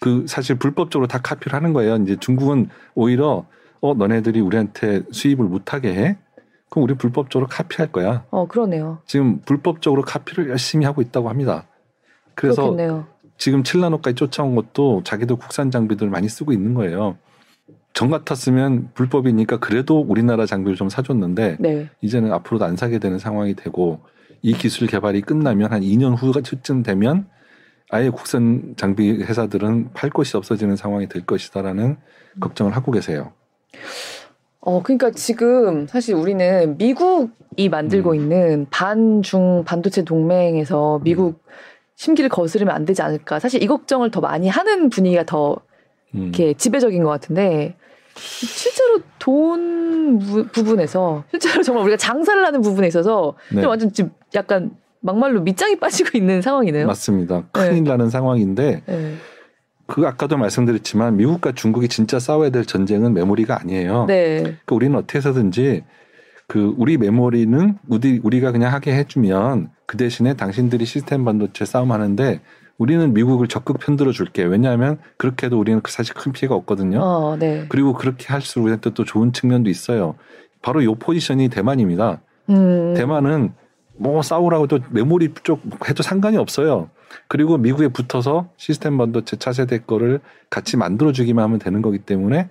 [0.00, 1.96] 그 사실 불법적으로 다 카피를 하는 거예요.
[1.96, 3.46] 이제 중국은 오히려
[3.80, 6.18] 어 너네들이 우리한테 수입을 못하게 해?
[6.68, 8.24] 그럼 우리 불법적으로 카피할 거야.
[8.30, 8.98] 어 그러네요.
[9.06, 11.66] 지금 불법적으로 카피를 열심히 하고 있다고 합니다.
[12.34, 13.06] 그래서 그렇겠네요.
[13.38, 17.16] 지금 칠라노까지 쫓아온 것도 자기들 국산 장비들 많이 쓰고 있는 거예요.
[17.92, 21.88] 전 같았으면 불법이니까 그래도 우리나라 장비를 좀 사줬는데 네.
[22.02, 24.00] 이제는 앞으로도 안 사게 되는 상황이 되고
[24.42, 27.26] 이 기술 개발이 끝나면 한 2년 후쯤 되면
[27.90, 31.96] 아예 국산 장비 회사들은 팔 곳이 없어지는 상황이 될 것이다라는
[32.40, 33.32] 걱정을 하고 계세요.
[34.60, 38.14] 어, 그러니까 지금 사실 우리는 미국이 만들고 음.
[38.16, 41.44] 있는 반중 반도체 동맹에서 미국
[41.96, 43.38] 심기를 거스르면 안 되지 않을까.
[43.40, 45.56] 사실 이 걱정을 더 많이 하는 분위기가 더
[46.14, 46.22] 음.
[46.24, 47.74] 이렇게 지배적인 것 같은데
[48.14, 54.10] 실제로 돈 부- 부분에서 실제로 정말 우리가 장사를 하는 부분에 있어서 네, 좀 완전 지금
[54.34, 54.70] 약간
[55.00, 56.86] 막말로 밑장이 빠지고 있는 상황이네요.
[56.86, 57.44] 맞습니다.
[57.52, 59.14] 큰일 나는 상황인데 네.
[59.86, 64.04] 그 아까도 말씀드렸지만 미국과 중국이 진짜 싸워야 될 전쟁은 메모리가 아니에요.
[64.06, 64.38] 네.
[64.40, 65.84] 그러니까 우리는 어떻게 해서든지
[66.48, 72.40] 그 우리 메모리는 우리 우리가 그냥 하게 해주면 그 대신에 당신들이 시스템 반도체 싸움하는데
[72.78, 74.42] 우리는 미국을 적극 편들어 줄게.
[74.42, 77.00] 왜냐하면 그렇게 해도 우리는 사실 큰 피해가 없거든요.
[77.00, 77.66] 어, 네.
[77.68, 80.16] 그리고 그렇게 할수록 우리한테 또 좋은 측면도 있어요.
[80.60, 82.20] 바로 요 포지션이 대만입니다.
[82.50, 82.94] 음.
[82.94, 83.54] 대만은
[83.96, 86.90] 뭐 싸우라고 또 메모리 쪽 해도 상관이 없어요.
[87.28, 90.20] 그리고 미국에 붙어서 시스템 반도체 차세대 거를
[90.50, 92.50] 같이 만들어 주기만 하면 되는 거기 때문에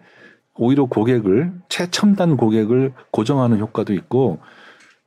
[0.56, 4.40] 오히려 고객을 최첨단 고객을 고정하는 효과도 있고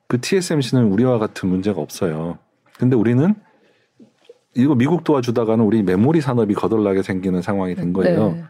[0.09, 2.39] 그 TSMC는 우리와 같은 문제가 없어요.
[2.79, 3.35] 근데 우리는
[4.55, 8.33] 이거 미국 도와주다가는 우리 메모리 산업이 거덜나게 생기는 상황이 된 거예요.
[8.33, 8.45] 네.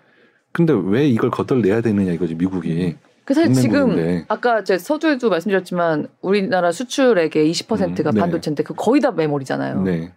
[0.52, 2.96] 근데 왜 이걸 거덜내야 되느냐 이거지 미국이.
[3.24, 4.24] 그 사실 지금 동맹국인데.
[4.28, 8.20] 아까 제 서두에도 말씀드렸지만 우리나라 수출액의 20%가 음, 네.
[8.20, 9.82] 반도체인데 그 거의 다 메모리잖아요.
[9.82, 10.12] 네,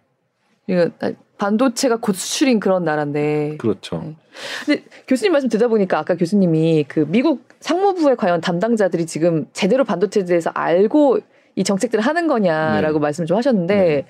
[0.68, 0.88] 이거
[1.36, 3.56] 반도체가 곧 수출인 그런 나라인데.
[3.58, 4.00] 그렇죠.
[4.00, 4.16] 네.
[4.64, 10.24] 근데 교수님 말씀 듣다 보니까 아까 교수님이 그 미국 상무부의 과연 담당자들이 지금 제대로 반도체에
[10.24, 11.18] 대해서 알고
[11.56, 13.02] 이 정책들을 하는 거냐라고 네.
[13.02, 14.06] 말씀을 좀 하셨는데 네.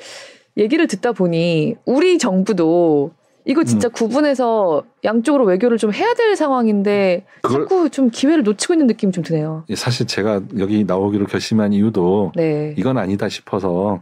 [0.56, 3.12] 얘기를 듣다 보니 우리 정부도
[3.44, 3.92] 이거 진짜 음.
[3.92, 9.24] 구분해서 양쪽으로 외교를 좀 해야 될 상황인데 그걸 자꾸 좀 기회를 놓치고 있는 느낌이 좀
[9.24, 9.64] 드네요.
[9.74, 12.74] 사실 제가 여기 나오기로 결심한 이유도 네.
[12.78, 14.00] 이건 아니다 싶어서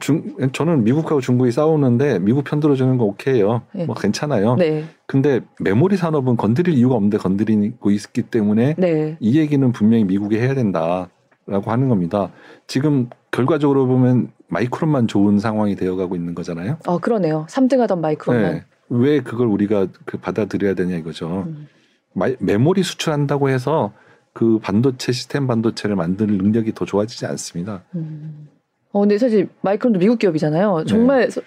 [0.00, 3.62] 중 저는 미국하고 중국이 싸우는데 미국 편 들어주는 거 오케이요.
[3.72, 3.84] 네.
[3.84, 4.56] 뭐 괜찮아요.
[4.56, 4.84] 네.
[5.06, 9.16] 근데 메모리 산업은 건드릴 이유가 없는데 건드리고 있기 때문에 네.
[9.20, 11.08] 이 얘기는 분명히 미국이 해야 된다
[11.46, 12.30] 라고 하는 겁니다.
[12.66, 16.78] 지금 결과적으로 보면 마이크론만 좋은 상황이 되어가고 있는 거잖아요.
[16.86, 17.46] 어, 그러네요.
[17.48, 18.52] 3등 하던 마이크론만.
[18.54, 18.64] 네.
[18.88, 21.44] 왜 그걸 우리가 그 받아들여야 되냐 이거죠.
[21.46, 21.68] 음.
[22.14, 23.92] 마이, 메모리 수출한다고 해서
[24.32, 27.82] 그 반도체 시스템 반도체를 만드는 능력이 더 좋아지지 않습니다.
[27.94, 28.48] 음.
[28.92, 30.84] 어, 근데 사실 마이크론도 미국 기업이잖아요.
[30.86, 31.42] 정말 소-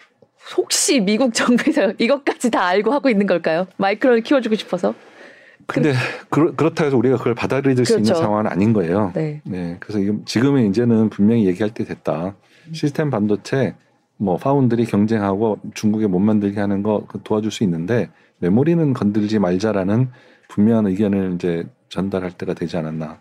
[0.58, 3.68] 혹시 미국 정부에서 이것까지 다 알고 하고 있는 걸까요?
[3.78, 4.94] 마이크론을 키워주고 싶어서.
[5.70, 5.94] 근데
[6.30, 8.22] 그, 그렇다 해서 우리가 그걸 받아들일 수 있는 그렇죠.
[8.22, 9.12] 상황은 아닌 거예요.
[9.16, 9.42] 네.
[9.46, 12.36] 네, 그래서 지금 지금은 이제는 분명히 얘기할 때 됐다.
[12.72, 13.76] 시스템 반도체
[14.18, 18.10] 뭐 파운드리 경쟁하고 중국에 못 만들게 하는 거 그거 도와줄 수 있는데
[18.40, 20.10] 메모리는 건들지 말자라는
[20.50, 23.20] 분명한 의견을 이제 전달할 때가 되지 않았나.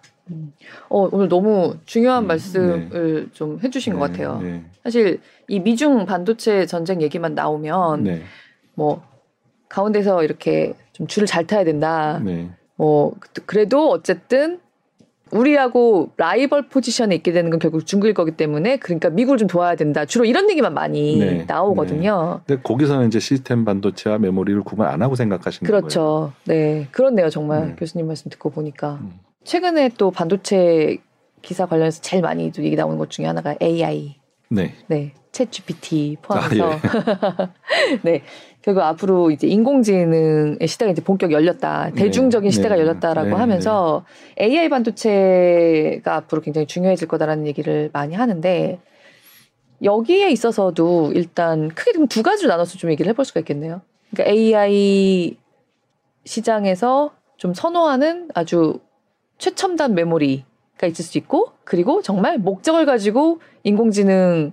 [0.90, 4.40] 어, 오늘 너무 중요한 음, 말씀을 좀 해주신 것 네, 같아요.
[4.42, 8.22] 네, 사실 이 미중 반도체 전쟁 얘기만 나오면 네,
[8.74, 9.03] 뭐
[9.68, 12.20] 가운데서 이렇게 좀 줄을 잘 타야 된다.
[12.22, 13.14] 네, 뭐
[13.46, 14.61] 그래도 어쨌든
[15.30, 20.05] 우리하고 라이벌 포지션에 있게 되는 건 결국 중국일 거기 때문에 그러니까 미국을 좀 도와야 된다.
[20.05, 22.40] 주로 이런 얘기만 많이 네, 나오거든요.
[22.46, 25.80] 근데 거기서는 이제 시스템 반도체와 메모리를 구분 안 하고 생각하시는 거예요.
[25.80, 26.32] 그렇죠.
[26.44, 26.88] 네.
[26.90, 27.30] 그렇네요.
[27.30, 27.76] 정말 음.
[27.76, 28.99] 교수님 말씀 듣고 보니까.
[29.03, 29.20] 음.
[29.44, 30.99] 최근에 또 반도체
[31.42, 34.16] 기사 관련해서 제일 많이 또 얘기 나오는 것 중에 하나가 AI.
[34.51, 35.12] 네, 네.
[35.30, 36.70] 챗 GPT 포함해서.
[36.70, 38.01] 아, 예.
[38.03, 38.22] 네.
[38.69, 41.91] 결국 앞으로 이제 인공지능의 시대가 이제 본격 열렸다.
[41.93, 44.05] 대중적인 네, 시대가 네, 열렸다라고 네, 하면서
[44.39, 48.79] AI 반도체가 앞으로 굉장히 중요해질 거다라는 얘기를 많이 하는데
[49.83, 53.81] 여기에 있어서도 일단 크게 좀 두 가지로 나눠서 좀 얘기를 해볼 수가 있겠네요.
[54.11, 55.39] 그러니까 AI
[56.27, 58.81] 시장에서 좀 선호하는 아주
[59.39, 64.53] 최첨단 메모리가 있을 수 있고 그리고 정말 목적을 가지고 인공지능에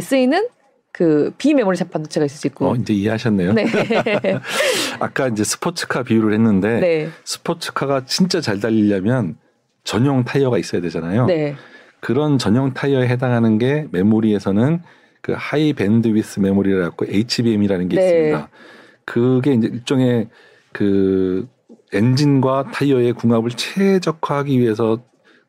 [0.00, 0.48] 쓰이는
[0.94, 3.52] 그 비메모리 반도체가 있을 수 있고 어, 이제 이해하셨네요.
[3.52, 3.66] 네.
[5.00, 7.08] 아까 이제 스포츠카 비유를 했는데 네.
[7.24, 9.36] 스포츠카가 진짜 잘 달리려면
[9.82, 11.26] 전용 타이어가 있어야 되잖아요.
[11.26, 11.56] 네.
[11.98, 14.82] 그런 전용 타이어에 해당하는 게 메모리에서는
[15.20, 18.06] 그 high bandwidth memory라고 HBM이라는 게 네.
[18.06, 18.48] 있습니다.
[19.04, 20.28] 그게 이제 일종의
[20.70, 21.48] 그
[21.92, 25.02] 엔진과 타이어의 궁합을 최적화하기 위해서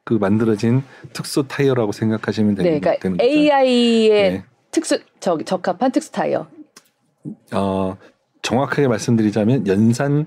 [0.03, 0.81] 그 만들어진
[1.13, 2.63] 특수 타이어라고 생각하시면 네.
[2.63, 3.29] 되는, 그러니까 되는 거죠.
[3.29, 4.45] AI의 네.
[4.75, 6.47] 특수 저 적합한 특수 타이어.
[7.53, 7.97] 어,
[8.41, 10.25] 정확하게 말씀드리자면 연산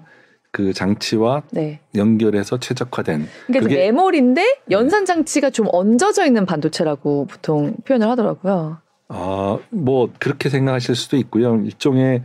[0.51, 1.80] 그 장치와 네.
[1.94, 8.78] 연결해서 최적화된 그러니까 그게- 메모리인데 연산 장치가 좀 얹어져 있는 반도체라고 보통 표현을 하더라고요.
[9.09, 11.57] 아, 뭐 그렇게 생각하실 수도 있고요.
[11.64, 12.22] 일종의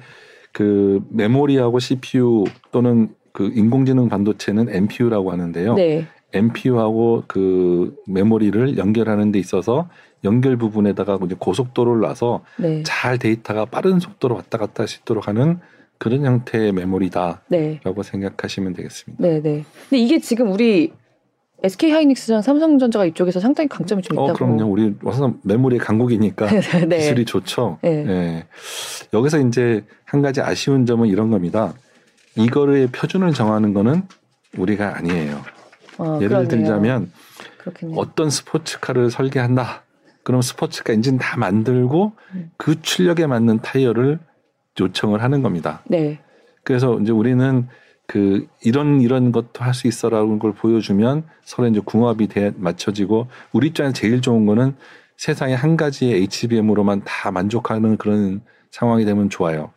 [0.53, 5.73] 그 메모리하고 CPU 또는 그 인공지능 반도체는 NPU라고 하는데요.
[5.75, 6.07] 네.
[6.33, 9.89] NPU하고 그 메모리를 연결하는 데 있어서
[10.23, 12.83] 연결 부분에다가 이제 고속도로를 놔서 네.
[12.83, 15.59] 잘 데이터가 빠른 속도로 왔다 갔다 할 수 있도록 하는
[15.97, 17.79] 그런 형태의 메모리다라고 네.
[18.03, 19.21] 생각하시면 되겠습니다.
[19.25, 19.63] 네, 네.
[19.89, 20.91] 근데 이게 지금 우리
[21.63, 24.29] SK 하이닉스랑 삼성전자가 이쪽에서 상당히 강점이 좀 있다고.
[24.31, 24.65] 어, 그럼요.
[24.65, 26.47] 우리 와서 메모리 강국이니까
[26.89, 26.97] 네.
[26.97, 27.79] 기술이 좋죠.
[27.81, 27.89] 네.
[28.05, 28.45] 예.
[29.13, 31.73] 여기서 이제 한 가지 아쉬운 점은 이런 겁니다.
[32.35, 34.03] 이거를 표준을 정하는 거는
[34.57, 35.41] 우리가 아니에요.
[35.99, 36.47] 어, 예를 그러네요.
[36.49, 37.11] 들자면
[37.59, 37.97] 그렇겠네요.
[37.97, 39.83] 어떤 스포츠카를 설계한다.
[40.23, 42.51] 그럼 스포츠카 엔진 다 만들고 음.
[42.57, 44.19] 그 출력에 맞는 타이어를
[44.79, 45.83] 요청을 하는 겁니다.
[45.85, 46.19] 네.
[46.63, 47.67] 그래서 이제 우리는
[48.07, 53.67] 그 이런 이런 것도 할 수 있어라는 걸 보여주면 서로 이제 궁합이 돼 맞춰지고 우리
[53.67, 54.75] 입장에서 제일 좋은 거는
[55.17, 59.71] 세상에 한 가지의 HBM으로만 다 만족하는 그런 상황이 되면 좋아요.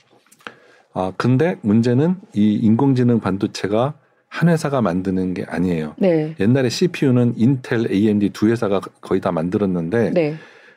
[0.93, 3.95] 아 근데 문제는 이 인공지능 반도체가
[4.37, 5.95] 한 회사가 만드는 게 아니에요.
[5.97, 6.35] 네.
[6.39, 10.35] 옛날에 CPU는 인텔, AMD 두 회사가 거의 다 만들었는데 네.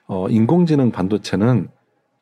[0.07, 1.67] 어, 인공지능 반도체는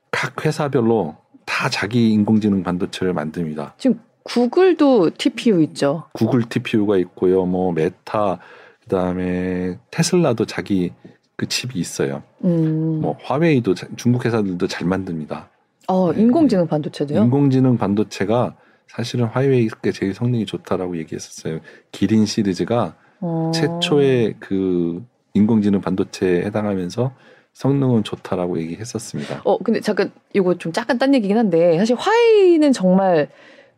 [0.09, 1.15] 각 회사별로
[1.45, 3.75] 다 자기 인공지능 반도체를 만듭니다.
[3.77, 6.05] 지금 구글도 TPU 있죠.
[6.13, 7.45] 구글 TPU가 있고요.
[7.45, 8.39] 뭐 메타
[8.81, 10.91] 그다음에 테슬라도 자기
[11.35, 12.23] 그 칩이 있어요.
[12.45, 12.99] 음.
[13.01, 15.49] 뭐 화웨이도 자- 중국 회사들도 잘 만듭니다.
[15.88, 16.21] 어, 네.
[16.21, 17.21] 인공지능 반도체도요?
[17.21, 18.55] 인공지능 반도체가
[18.88, 21.59] 사실은 화웨이가 제일 성능이 좋다라고 얘기했었어요.
[21.91, 23.51] 기린 시리즈가 어.
[23.53, 27.11] 최초의 그 인공지능 반도체에 해당하면서
[27.53, 29.41] 성능은 좋다라고 얘기했었습니다.
[29.43, 33.29] 어, 근데 잠깐 이거 좀 약간 딴 얘기긴 한데 사실 화웨이는 정말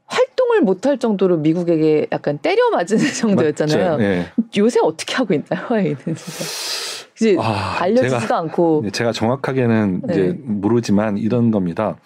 [0.06, 3.98] 활동을 못할 정도로 미국에게 약간 때려 맞은 정도였잖아요.
[3.98, 4.26] 네.
[4.58, 7.06] 요새 어떻게 하고 있나요, 화웨이는 진짜?
[7.16, 8.82] 이제 아, 알려지지도 제가 않고.
[8.86, 10.34] 네, 제가 정확하게는 이제 네.
[10.44, 11.98] 모르지만 이런 겁니다.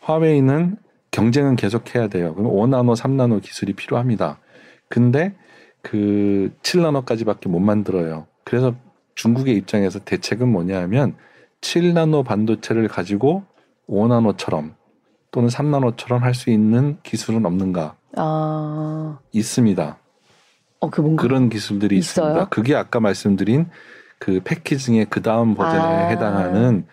[0.00, 0.76] 화웨이는
[1.10, 2.34] 경쟁은 계속해야 돼요.
[2.34, 4.38] 그럼 5나노, 3나노 기술이 필요합니다.
[4.88, 5.34] 근데
[5.82, 8.26] 그 7나노까지밖에 못 만들어요.
[8.44, 8.74] 그래서
[9.14, 11.16] 중국의 입장에서 대책은 뭐냐 하면
[11.60, 13.44] 7나노 반도체를 가지고
[13.88, 14.74] 5나노처럼
[15.30, 17.96] 또는 3나노처럼 할 수 있는 기술은 없는가?
[18.16, 19.98] 아, 있습니다.
[20.80, 21.22] 어, 그 뭔가.
[21.22, 22.26] 그런 기술들이 있어요?
[22.26, 22.48] 있습니다.
[22.50, 23.68] 그게 아까 말씀드린
[24.18, 26.08] 그 패키징의 그 다음 버전에 아.
[26.08, 26.86] 해당하는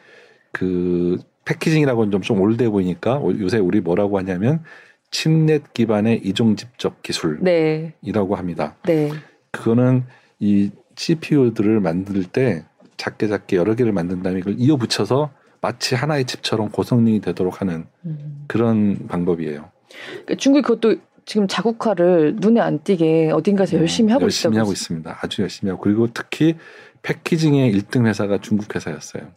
[0.51, 4.63] 그 패키징이라고는 좀, 좀 올드해 보이니까 요새 우리 뭐라고 하냐면
[5.11, 7.93] 칩넷 기반의 이종 집적 기술이라고 네.
[8.35, 8.75] 합니다.
[8.83, 9.11] 네.
[9.51, 10.03] 그거는
[10.39, 12.65] 이 CPU들을 만들 때
[12.97, 15.31] 작게 작게 여러 개를 만든 다음에 이걸 이어 붙여서
[15.61, 18.45] 마치 하나의 칩처럼 고성능이 되도록 하는 음.
[18.47, 19.69] 그런 방법이에요.
[20.11, 24.73] 그러니까 중국이 그것도 지금 자국화를 눈에 안 띄게 어딘가에서 열심히 하고 음, 열심히 있다고 하고
[24.73, 25.19] 있습니다.
[25.21, 26.55] 아주 열심히 하고 그리고 특히
[27.01, 29.31] 패키징의 1등 회사가 중국 회사였어요.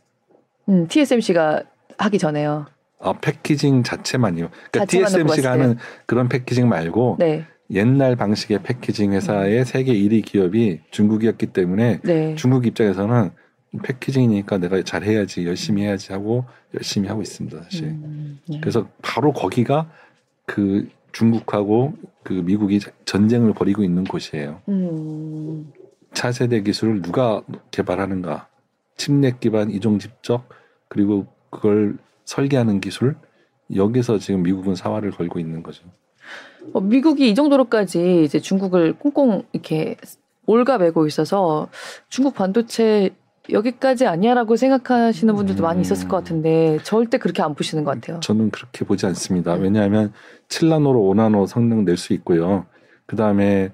[0.68, 1.62] 음, TSMC가
[1.98, 2.66] 하기 전에요.
[3.00, 4.48] 아 패키징 자체만요.
[4.70, 5.76] 그러니까 TSMC가 하는
[6.06, 7.44] 그런 패키징 말고 네.
[7.70, 12.34] 옛날 방식의 패키징 회사의 세계 1위 기업이 중국이었기 때문에 네.
[12.34, 13.30] 중국 입장에서는
[13.82, 17.84] 패키징이니까 내가 잘해야지 열심히 해야지 하고 열심히 하고 있습니다 사실.
[17.84, 18.58] 음, 네.
[18.60, 19.90] 그래서 바로 거기가
[20.46, 21.92] 그 중국하고
[22.22, 24.62] 그 미국이 전쟁을 벌이고 있는 곳이에요.
[24.68, 25.70] 음,
[26.14, 28.48] 차세대 기술을 누가 개발하는가?
[28.96, 30.48] 칩넷 기반 이종 집적
[30.88, 33.16] 그리고 그걸 설계하는 기술
[33.74, 35.84] 여기서 지금 미국은 사활을 걸고 있는 거죠.
[36.72, 39.96] 어, 미국이 이 정도로까지 이제 중국을 꽁꽁 이렇게
[40.46, 41.68] 올가매고 있어서
[42.08, 43.10] 중국 반도체
[43.50, 48.20] 여기까지 아니야라고 생각하시는 분들도 많이 있었을 것 같은데 절대 그렇게 안 보시는 것 같아요.
[48.20, 49.54] 저는 그렇게 보지 않습니다.
[49.56, 49.62] 네.
[49.62, 50.12] 왜냐하면
[50.48, 52.66] 7나노로 5나노 성능 낼 수 있고요.
[53.06, 53.72] 그 다음에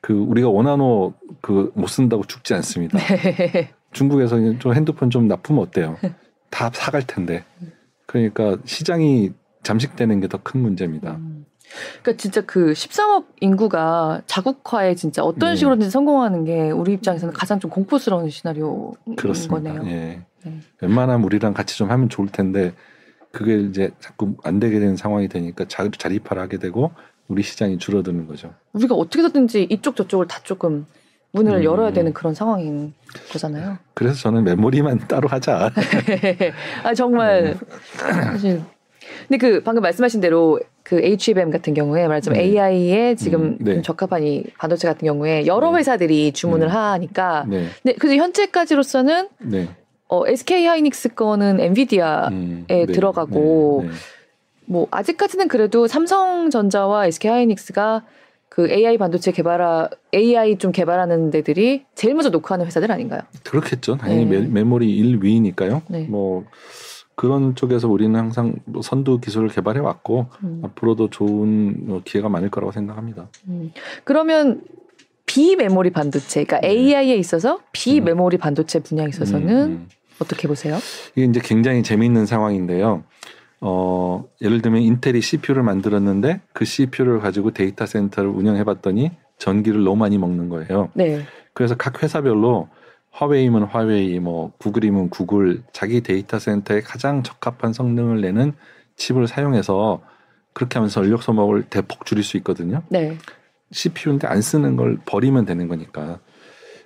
[0.00, 2.98] 그 우리가 5나노 그 못 쓴다고 죽지 않습니다.
[2.98, 3.70] 네.
[3.92, 5.96] 중국에서 좀 핸드폰 좀 납품면 어때요?
[6.54, 7.44] 다 사갈 텐데.
[8.06, 9.32] 그러니까 시장이
[9.64, 11.16] 잠식되는 게 더 큰 문제입니다.
[11.16, 11.46] 음.
[12.02, 15.56] 그러니까 진짜 그 13억 인구가 자국화에 진짜 어떤 네.
[15.56, 19.72] 식으로든 성공하는 게 우리 입장에서는 가장 좀 공포스러운 시나리오인 그렇습니다.
[19.72, 19.90] 거네요.
[19.90, 20.22] 예.
[20.44, 20.60] 네.
[20.80, 22.72] 웬만하면 우리랑 같이 좀 하면 좋을 텐데
[23.32, 26.92] 그게 이제 자꾸 안 되게 되는 상황이 되니까 자, 자립화를 하게 되고
[27.26, 28.54] 우리 시장이 줄어드는 거죠.
[28.74, 30.86] 우리가 어떻게 해서든지 이쪽 저쪽을 다 조금
[31.34, 31.64] 문을 음.
[31.64, 32.94] 열어야 되는 그런 상황인
[33.32, 33.78] 거잖아요.
[33.94, 35.70] 그래서 저는 메모리만 따로 하자.
[36.84, 37.54] 아 정말 네.
[37.96, 38.62] 사실
[39.26, 42.44] 근데 그 방금 말씀하신 대로 그 HBM 같은 경우에 말하자면 네.
[42.44, 43.74] AI에 지금 음, 네.
[43.74, 45.78] 좀 적합한 이 반도체 같은 경우에 여러 네.
[45.78, 46.72] 회사들이 주문을 음.
[46.72, 49.68] 하니까 네, 네, 그래서 현재까지로서는 네.
[50.06, 53.94] 어, SK 하이닉스 거는 엔비디아 음, 에 들어가고 네, 네.
[54.66, 58.04] 뭐 아직까지는 그래도 삼성전자와 SK 하이닉스가
[58.54, 63.22] 그 AI 반도체 개발하 AI 좀 개발하는 데들이 제일 먼저 녹화하는 회사들 아닌가요?
[63.42, 63.96] 그렇겠죠.
[63.96, 64.38] 당연히 네.
[64.38, 65.82] 메, 메모리 1위니까요.
[65.88, 66.04] 네.
[66.04, 66.44] 뭐
[67.16, 70.62] 그런 쪽에서 우리는 항상 뭐 선두 기술을 개발해 왔고 음.
[70.62, 73.26] 앞으로도 좋은 뭐 기회가 많을 거라고 생각합니다.
[73.48, 73.72] 음.
[74.04, 74.62] 그러면
[75.26, 76.74] 비메모리 반도체, 그러니까 네.
[76.74, 79.88] AI에 있어서 비메모리 반도체 분야에 있어서는 음, 음.
[80.20, 80.78] 어떻게 보세요?
[81.16, 83.02] 이게 이제 굉장히 재미있는 상황인데요.
[83.66, 89.96] 어, 예를 들면 인텔이 CPU를 만들었는데 그 CPU를 가지고 데이터 센터를 운영해 봤더니 전기를 너무
[89.96, 90.90] 많이 먹는 거예요.
[90.92, 91.22] 네.
[91.54, 92.68] 그래서 각 회사별로
[93.10, 98.52] 화웨이면 화웨이, 뭐 구글이면 구글 자기 데이터 센터에 가장 적합한 성능을 내는
[98.96, 100.02] 칩을 사용해서
[100.52, 102.82] 그렇게 하면서 전력 소모를 대폭 줄일 수 있거든요.
[102.90, 103.16] 네.
[103.70, 106.20] CPU인데 안 쓰는 걸 버리면 되는 거니까.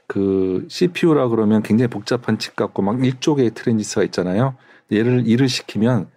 [0.07, 4.55] 그 CPU라 그러면 굉장히 복잡한 칩 같고 막 1조 개의 트랜지스터가 있잖아요.
[4.93, 6.09] 얘를 일을 시키면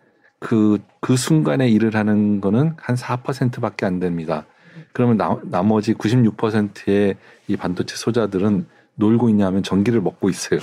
[0.41, 4.45] 그, 그 순간에 일을 하는 거는 한 4%밖에 안 됩니다.
[4.91, 7.15] 그러면 나, 나머지 96%의
[7.47, 8.65] 이 반도체 소자들은
[8.95, 10.59] 놀고 있냐면 전기를 먹고 있어요.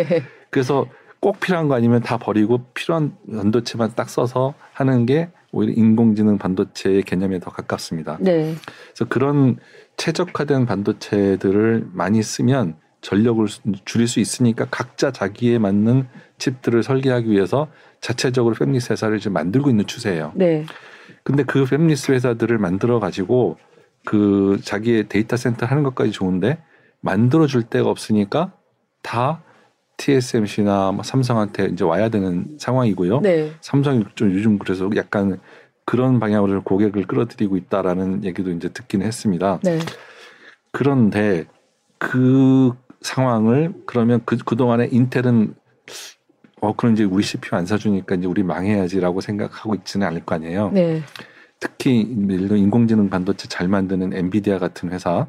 [0.50, 0.86] 그래서
[1.18, 7.02] 꼭 필요한 거 아니면 다 버리고 필요한 반도체만 딱 써서 하는 게 오히려 인공지능 반도체의
[7.02, 8.18] 개념에 더 가깝습니다.
[8.20, 8.54] 네.
[8.92, 9.56] 그래서 그런
[9.96, 16.06] 최적화된 반도체들을 많이 쓰면 전력을 수- 줄일 수 있으니까 각자 자기에 맞는
[16.38, 17.68] 칩들을 설계하기 위해서
[18.00, 20.32] 자체적으로 팹리스 회사를 지금 만들고 있는 추세예요.
[20.34, 20.64] 네.
[21.24, 23.58] 근데 근데 그 팹리스 회사들을 만들어 가지고
[24.04, 26.58] 그 자기의 데이터 센터 하는 것까지 좋은데
[27.00, 28.52] 만들어 줄 데가 없으니까
[29.02, 29.42] 다
[29.98, 33.20] TSMC나 뭐 삼성한테 이제 와야 되는 상황이고요.
[33.20, 33.52] 네.
[33.60, 35.38] 삼성이 좀 요즘 그래서 약간
[35.84, 39.60] 그런 방향으로 고객을 끌어들이고 있다라는 얘기도 이제 듣긴 했습니다.
[39.62, 39.78] 네.
[40.70, 41.44] 그런데
[41.98, 42.72] 그
[43.02, 45.54] 상황을 그러면 그 그동안에 인텔은
[46.60, 50.70] 어 그럼 이제 우리 CPU 안 사주니까 이제 우리 망해야지라고 생각하고 있지는 않을 거 아니에요.
[50.72, 51.02] 네.
[51.58, 55.26] 특히 예를 들어 인공지능 반도체 잘 만드는 엔비디아 같은 회사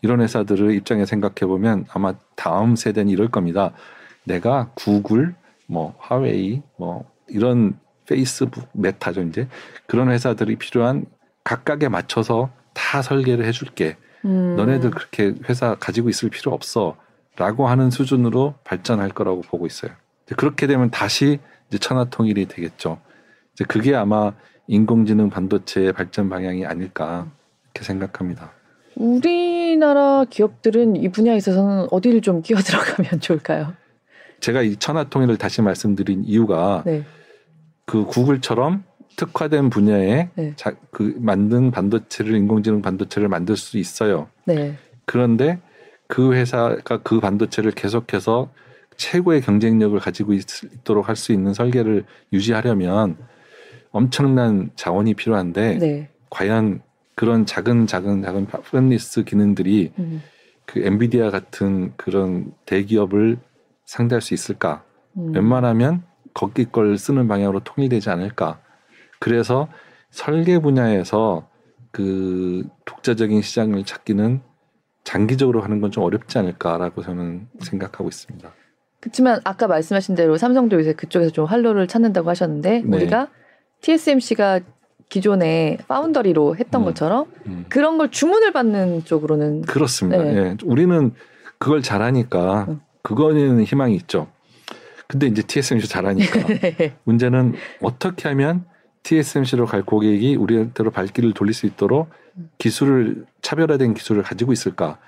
[0.00, 3.72] 이런 회사들을 입장에 생각해 보면 아마 다음 세대는 이럴 겁니다.
[4.24, 5.34] 내가 구글,
[5.66, 9.48] 뭐 화웨이, 뭐 이런 페이스북, 메타죠 이제
[9.86, 11.06] 그런 회사들이 필요한
[11.44, 13.96] 각각에 맞춰서 다 설계를 해줄게.
[14.24, 14.54] 음.
[14.56, 16.96] 너네들 그렇게 회사 가지고 있을 필요 없어
[17.36, 19.92] 라고 하는 수준으로 발전할 거라고 보고 있어요.
[20.36, 22.98] 그렇게 되면 다시 이제 천하통일이 되겠죠.
[23.54, 24.32] 이제 그게 아마
[24.66, 27.30] 인공지능 반도체의 발전 방향이 아닐까
[27.74, 28.52] 이렇게 생각합니다.
[28.94, 33.74] 우리나라 기업들은 이 분야에 있어서는 어디를 좀 끼어 들어가면 좋을까요?
[34.40, 37.04] 제가 이 천하통일을 다시 말씀드린 이유가 네.
[37.86, 38.84] 그 구글처럼
[39.16, 40.52] 특화된 분야에 네.
[40.56, 44.28] 자, 그 만든 반도체를 인공지능 반도체를 만들 수 있어요.
[44.44, 44.76] 네.
[45.04, 45.60] 그런데
[46.12, 48.50] 그 회사가 그 반도체를 계속해서
[48.98, 50.44] 최고의 경쟁력을 가지고 있,
[50.84, 52.04] 도록 할 수 있는 설계를
[52.34, 53.16] 유지하려면
[53.92, 56.10] 엄청난 자원이 필요한데 네.
[56.28, 56.82] 과연
[57.14, 60.22] 그런 작은 작은 작은 팬리스 기능들이 음.
[60.66, 63.38] 그 엔비디아 같은 그런 대기업을
[63.86, 64.84] 상대할 수 있을까?
[65.16, 65.34] 음.
[65.34, 66.02] 웬만하면
[66.34, 68.60] 거기 걸 쓰는 방향으로 통일되지 않을까?
[69.18, 69.66] 그래서
[70.10, 71.48] 설계 분야에서
[71.90, 74.51] 그 독자적인 시장을 찾기는
[75.04, 78.50] 장기적으로 하는 건 좀 어렵지 않을까라고 저는 생각하고 있습니다.
[79.00, 82.96] 그렇지만 아까 말씀하신 대로 삼성도 요새 그쪽에서 좀 활로를 찾는다고 하셨는데 네.
[82.96, 83.28] 우리가
[83.80, 84.60] TSMC가
[85.08, 86.84] 기존에 파운더리로 했던 음.
[86.86, 87.66] 것처럼 음.
[87.68, 90.22] 그런 걸 주문을 받는 쪽으로는 그렇습니다.
[90.22, 90.36] 네.
[90.36, 90.56] 예.
[90.64, 91.12] 우리는
[91.58, 92.80] 그걸 잘하니까 음.
[93.02, 94.28] 그거는 희망이 있죠.
[95.08, 96.96] 근데 이제 TSMC 잘하니까 네.
[97.04, 98.64] 문제는 어떻게 하면
[99.02, 102.08] TSMC로 갈 고객이 우리한테로 발길을 돌릴 수 있도록
[102.58, 104.98] 기술을 차별화된 기술을 가지고 있을까?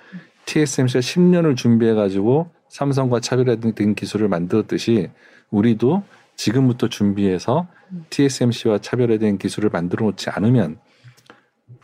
[0.46, 5.10] TSMC가 10년을 준비해 가지고 삼성과 차별화된 기술을 만들었듯이
[5.50, 6.02] 우리도
[6.36, 8.04] 지금부터 준비해서 음.
[8.10, 10.78] TSMC와 차별화된 기술을 만들어 놓지 않으면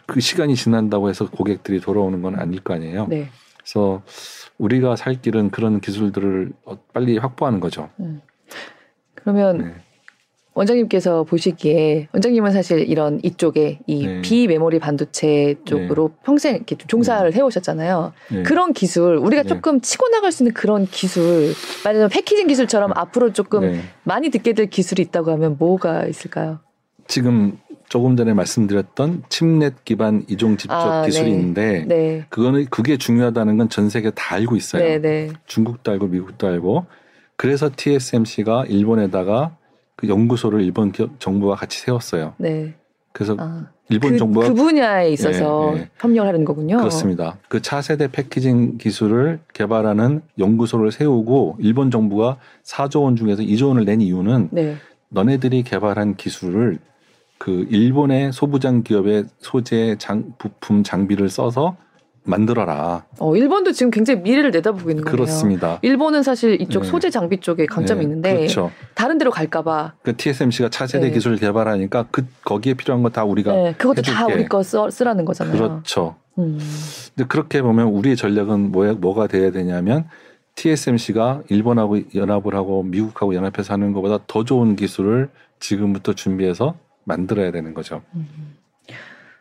[0.07, 3.07] 그 시간이 지난다고 해서 고객들이 돌아오는 건 아닐 거 아니에요.
[3.09, 3.29] 네.
[3.59, 4.03] 그래서
[4.59, 7.91] 우리가 살 길은 그런 기술들을 어, 빨리 확보하는 거죠.
[8.01, 8.21] 음.
[9.15, 9.75] 그러면 네.
[10.55, 14.21] 원장님께서 보시기에 원장님은 사실 이런 이쪽에 이 네.
[14.21, 18.13] 비메모리 반도체 쪽으로 평생 이렇게 좀 종사를 해오셨잖아요.
[18.33, 18.43] 네.
[18.43, 19.49] 그런 기술 우리가 네.
[19.49, 21.53] 조금 치고 나갈 수 있는 그런 기술,
[21.85, 23.81] 말하자면 패키징 기술처럼 앞으로 조금 네.
[24.03, 26.59] 많이 듣게 될 기술이 있다고 하면 뭐가 있을까요?
[27.07, 31.31] 지금 조금 전에 말씀드렸던 칩넷 기반 이종 집적 아, 기술이 네.
[31.31, 34.83] 있는데 네, 그거는 그게 중요하다는 건 전 세계 다 알고 있어요.
[34.83, 35.31] 네, 네.
[35.47, 36.87] 중국도 알고 미국도 알고
[37.37, 39.57] 그래서 TSMC가 일본에다가
[40.01, 42.33] 그 연구소를 일본 기업 정부와 같이 세웠어요.
[42.39, 42.75] 네.
[43.13, 45.91] 그래서 아, 일본 그, 정부가 그 분야에 있어서 예, 예.
[45.99, 46.79] 협력을 하는 거군요.
[46.79, 47.37] 그렇습니다.
[47.49, 54.01] 그 차세대 패키징 기술을 개발하는 연구소를 세우고 일본 정부가 4조 원 중에서 2조 원을 낸
[54.01, 54.77] 이유는 네,
[55.11, 56.79] 너네들이 개발한 기술을
[57.37, 61.77] 그 일본의 소부장 기업의 소재 장, 부품 장비를 써서
[62.31, 63.05] 만들어라.
[63.19, 65.15] 어, 일본도 지금 굉장히 미래를 내다보고 있는 거예요.
[65.17, 65.79] 그렇습니다.
[65.83, 66.89] 일본은 사실 이쪽 네.
[66.89, 68.71] 소재 장비 쪽에 강점이 네, 있는데 그렇죠.
[68.95, 71.13] 다른 데로 갈까봐 그 TSMC가 차세대 네.
[71.13, 74.35] 기술을 개발하니까 그 거기에 필요한 거 다 우리가 네, 그것도 다 해줄게.
[74.35, 75.53] 우리 거 써, 쓰라는 거잖아요.
[75.57, 76.15] 그렇죠.
[76.39, 76.59] 음.
[77.15, 80.09] 근데 그렇게 보면 우리의 전략은 뭐, 뭐가 돼야 되냐면
[80.55, 85.29] TSMC가 일본하고 연합을 하고 미국하고 연합해서 하는 것보다 더 좋은 기술을
[85.59, 88.03] 지금부터 준비해서 만들어야 되는 거죠.
[88.15, 88.29] 음.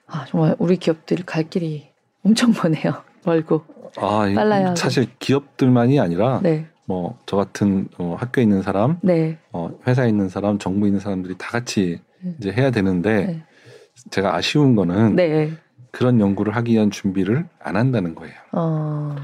[0.07, 1.88] 아 정말 우리 기업들 갈 길이
[2.23, 3.03] 엄청 머네요.
[3.25, 3.63] 멀고.
[3.97, 4.75] 아, 하고.
[4.75, 10.57] 사실 기업들만이 아니라 네, 뭐저 같은 어, 학교에 있는 사람, 네, 어, 회사에 있는 사람,
[10.57, 12.35] 정부에 있는 사람들이 다 같이 네.
[12.39, 13.43] 이제 해야 되는데 네.
[14.11, 15.51] 제가 아쉬운 거는 네.
[15.91, 18.35] 그런 연구를 하기 위한 준비를 안 한다는 거예요.
[18.51, 19.15] 어,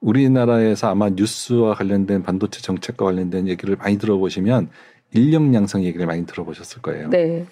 [0.00, 4.68] 우리나라에서 아마 뉴스와 관련된 반도체 정책과 관련된 얘기를 많이 들어보시면
[5.12, 7.10] 인력 양성 얘기를 많이 들어보셨을 거예요.
[7.10, 7.46] 네,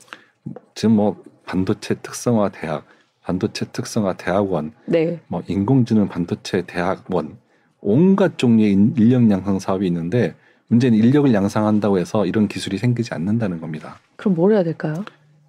[0.74, 2.84] 지금 뭐 반도체 특성화 대학,
[3.24, 5.20] 반도체 특성화 대학원, 네.
[5.28, 7.36] 뭐 인공지능 반도체 대학원
[7.80, 10.34] 온갖 종류의 인- 인력 양성 사업이 있는데
[10.68, 13.98] 문제는 인력을 양성한다고 해서 이런 기술이 생기지 않는다는 겁니다.
[14.16, 15.04] 그럼 뭘 해야 될까요?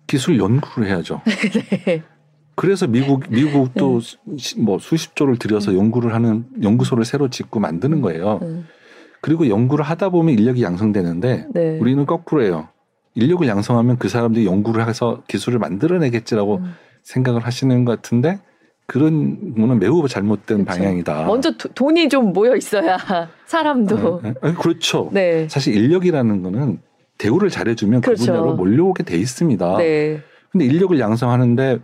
[0.08, 1.22] 기술 연구를 해야죠.
[1.86, 2.04] 네.
[2.56, 4.18] 그래서 미국 미국도 수-
[4.60, 8.40] 뭐 수십 조를 들여서 연구를 하는 연구소를 새로 짓고 만드는 거예요.
[8.44, 8.68] 음,
[9.22, 11.80] 그리고 연구를 하다 보면 인력이 양성되는데 네.
[11.80, 12.68] 우리는 거꾸로예요.
[13.16, 16.74] 인력을 양성하면 그 사람들이 연구를 해서 기술을 만들어내겠지라고 음.
[17.04, 18.40] 생각을 하시는 것 같은데
[18.86, 20.80] 그런 거는 매우 잘못된 그렇죠.
[20.82, 21.26] 방향이다.
[21.26, 22.98] 먼저 도- 돈이 좀 모여 있어야
[23.46, 24.22] 사람도.
[24.24, 25.10] 아, 아, 그렇죠.
[25.14, 25.48] 네.
[25.50, 26.80] 사실 인력이라는 거는
[27.18, 28.26] 대우를 잘해주면 그 그렇죠.
[28.26, 29.78] 분야로 몰려오게 돼 있습니다.
[29.78, 30.22] 네.
[30.52, 31.80] 근데 인력을 양성하는데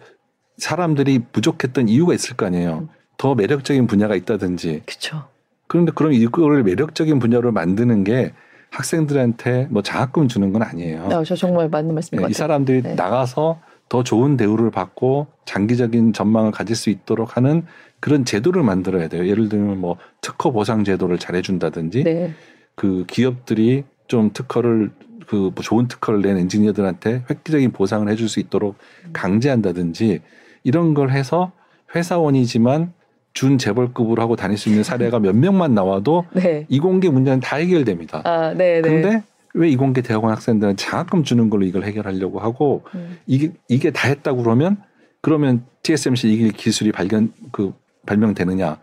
[0.57, 2.79] 사람들이 부족했던 이유가 있을 거 아니에요.
[2.83, 2.87] 음.
[3.17, 4.83] 더 매력적인 분야가 있다든지.
[4.85, 5.23] 그렇죠.
[5.67, 8.33] 그런데 그럼 이거를 매력적인 분야로 만드는 게
[8.71, 11.07] 학생들한테 뭐 장학금 주는 건 아니에요.
[11.11, 12.33] 아, 저 정말 맞는 말씀인 네, 것 이.
[12.33, 12.95] 사람들이 네.
[12.95, 13.59] 나가서
[13.89, 17.65] 더 좋은 대우를 받고 장기적인 전망을 가질 수 있도록 하는
[17.99, 19.27] 그런 제도를 만들어야 돼요.
[19.27, 22.33] 예를 들면 뭐 특허 보상 제도를 잘해준다든지 네.
[22.75, 24.91] 그 기업들이 좀 특허를
[25.27, 28.75] 그뭐 좋은 특허를 낸 엔지니어들한테 획기적인 보상을 해줄 수 있도록
[29.05, 29.09] 음.
[29.13, 30.21] 강제한다든지
[30.63, 31.51] 이런 걸 해서
[31.95, 32.93] 회사원이지만
[33.33, 36.65] 준 재벌급으로 하고 다닐 수 있는 사례가 몇 명만 나와도 네.
[36.67, 38.21] 이공계 문제는 다 해결됩니다.
[38.25, 38.89] 아, 네, 네.
[38.89, 39.23] 근데
[39.53, 43.17] 왜 이공계 대학원 학생들은 장학금 주는 걸로 이걸 해결하려고 하고 음.
[43.25, 44.77] 이게 이게 다 했다고 그러면
[45.21, 47.73] 그러면 TSMC 이길 기술이 발견 그
[48.05, 48.77] 발명되느냐?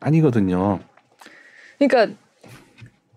[0.00, 0.80] 아니거든요.
[1.78, 2.14] 그러니까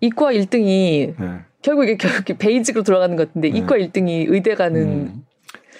[0.01, 1.39] 이과 1등이 네.
[1.61, 3.57] 결국 이게 결국 베이직으로 돌아가는 것 같은데 네.
[3.57, 5.25] 이과 1등이 의대 가는 음,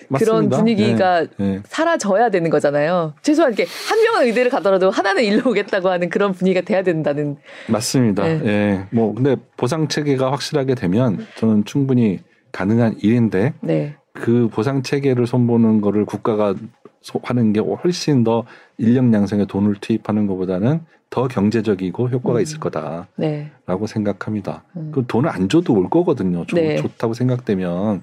[0.10, 0.58] 맞습니다.
[0.58, 1.60] 분위기가 네, 네.
[1.66, 3.14] 사라져야 되는 거잖아요.
[3.22, 7.38] 최소한 이렇게 한 명은 의대를 가더라도 하나는 일로 오겠다고 하는 그런 분위기가 돼야 된다는.
[7.68, 8.24] 맞습니다.
[8.24, 8.41] 네.
[8.45, 8.86] 예.
[8.91, 12.20] 뭐 근데 보상 체계가 확실하게 되면 저는 충분히
[12.51, 13.95] 가능한 일인데 네.
[14.14, 16.54] 그 보상 체계를 손보는 거를 국가가
[17.01, 18.45] 소- 하는 게 훨씬 더
[18.78, 22.41] 인력 양성에 돈을 투입하는 것보다는 더 경제적이고 효과가 음.
[22.41, 23.51] 있을 거다라고 네.
[23.88, 24.64] 생각합니다.
[24.78, 24.91] 음.
[24.93, 26.45] 그 돈을 안 줘도 올 거거든요.
[26.47, 26.76] 좋, 네.
[26.78, 28.01] 좋다고 생각되면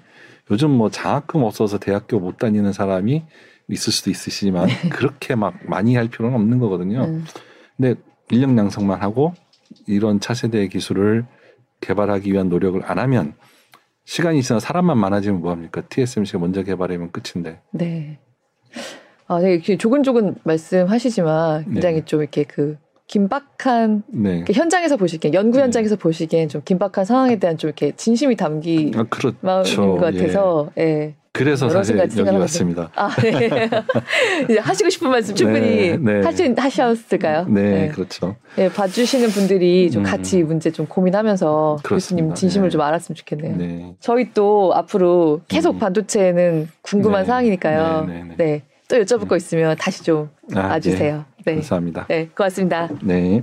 [0.51, 3.25] 요즘 뭐 장학금 없어서 대학교 못 다니는 사람이
[3.69, 7.05] 있을 수도 있으시지만 그렇게 막 많이 할 필요는 없는 거거든요.
[7.05, 7.25] 음.
[7.77, 7.95] 근데
[8.31, 9.35] 인력 양성만 하고
[9.87, 11.25] 이런 차세대 기술을
[11.81, 13.35] 개발하기 위한 노력을 안 하면
[14.05, 15.83] 시간이 지나 사람만 많아지면 뭐합니까?
[15.83, 17.61] TSMC가 먼저 개발하면 끝인데.
[17.71, 18.19] 네.
[19.29, 22.05] 아, 되게 이렇게 조근조근 말씀하시지만 굉장히 네.
[22.05, 22.77] 좀 이렇게 그
[23.11, 24.45] 긴박한 네.
[24.53, 25.65] 현장에서 보시기엔 연구 네.
[25.65, 29.37] 현장에서 보시기엔 좀 긴박한 상황에 대한 좀 이렇게 진심이 담긴 아, 그렇죠.
[29.41, 30.19] 마음인 것 예.
[30.19, 31.15] 같아서 예.
[31.33, 32.21] 그래서 여러 사실 여기.
[32.21, 32.91] 왔습니다.
[32.95, 33.49] 아, 네.
[34.49, 36.21] 이제 하시고 싶은 말씀 충분히 네, 네.
[36.21, 37.47] 하시, 하셨을까요?
[37.49, 38.37] 네, 그렇죠.
[38.55, 40.05] 네, 봐주시는 분들이 좀 음.
[40.05, 41.95] 같이 이 문제 좀 고민하면서 그렇습니다.
[41.95, 42.71] 교수님 진심을 네.
[42.71, 43.57] 좀 알았으면 좋겠네요.
[43.57, 43.95] 네.
[43.99, 45.79] 저희 또 앞으로 계속 음.
[45.81, 47.27] 반도체는 궁금한 네.
[47.27, 48.05] 사항이니까요.
[48.07, 48.35] 네, 네, 네.
[48.37, 48.63] 네.
[48.91, 51.25] 또 여쭤볼 거 있으면 다시 좀 아, 와주세요.
[51.45, 51.53] 네.
[51.53, 51.55] 네.
[51.57, 52.07] 감사합니다.
[52.09, 52.89] 네, 고맙습니다.
[53.03, 53.43] 네.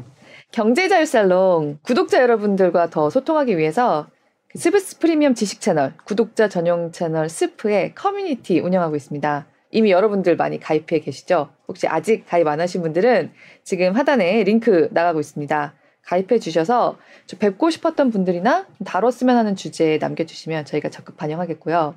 [0.52, 4.08] 경제자유살롱 구독자 여러분들과 더 소통하기 위해서
[4.56, 9.46] 스브스 프리미엄 지식 채널 구독자 전용 채널 스프의 커뮤니티 운영하고 있습니다.
[9.72, 11.50] 이미 여러분들 많이 가입해 계시죠?
[11.68, 13.32] 혹시 아직 가입 안 하신 분들은
[13.64, 15.74] 지금 하단에 링크 나가고 있습니다.
[16.04, 21.96] 가입해 주셔서 좀 뵙고 싶었던 분들이나 다뤘으면 하는 주제에 남겨주시면 저희가 적극 반영하겠고요.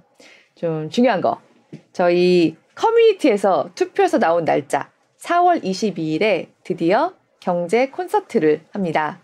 [0.56, 1.40] 좀 중요한 거
[1.92, 4.90] 저희 커뮤니티에서 투표해서 나온 날짜
[5.20, 9.20] 4월 22일에 드디어 경제 콘서트를 합니다.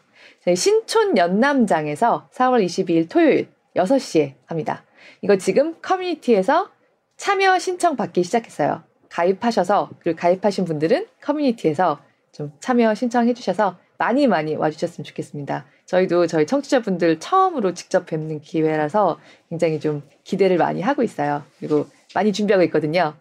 [0.55, 4.85] 신촌 연남장에서 4월 22일 토요일 6시에 합니다.
[5.23, 6.71] 이거 지금 커뮤니티에서
[7.17, 8.83] 참여 신청 받기 시작했어요.
[9.09, 11.99] 가입하셔서 그리고 가입하신 분들은 커뮤니티에서
[12.33, 15.65] 좀 참여 신청해 주셔서 많이 많이 와주셨으면 좋겠습니다.
[15.87, 19.19] 저희도 저희 청취자분들 처음으로 직접 뵙는 기회라서
[19.49, 21.43] 굉장히 좀 기대를 많이 하고 있어요.
[21.59, 23.15] 그리고 많이 준비하고 있거든요.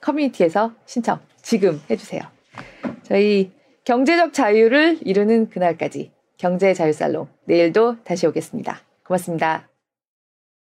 [0.00, 2.20] 커뮤니티에서 신청 지금 해주세요.
[3.04, 3.52] 저희
[3.84, 8.82] 경제적 자유를 이루는 그날까지 경제 자유 살롱 내일도 다시 오겠습니다.
[9.02, 9.67] 고맙습니다.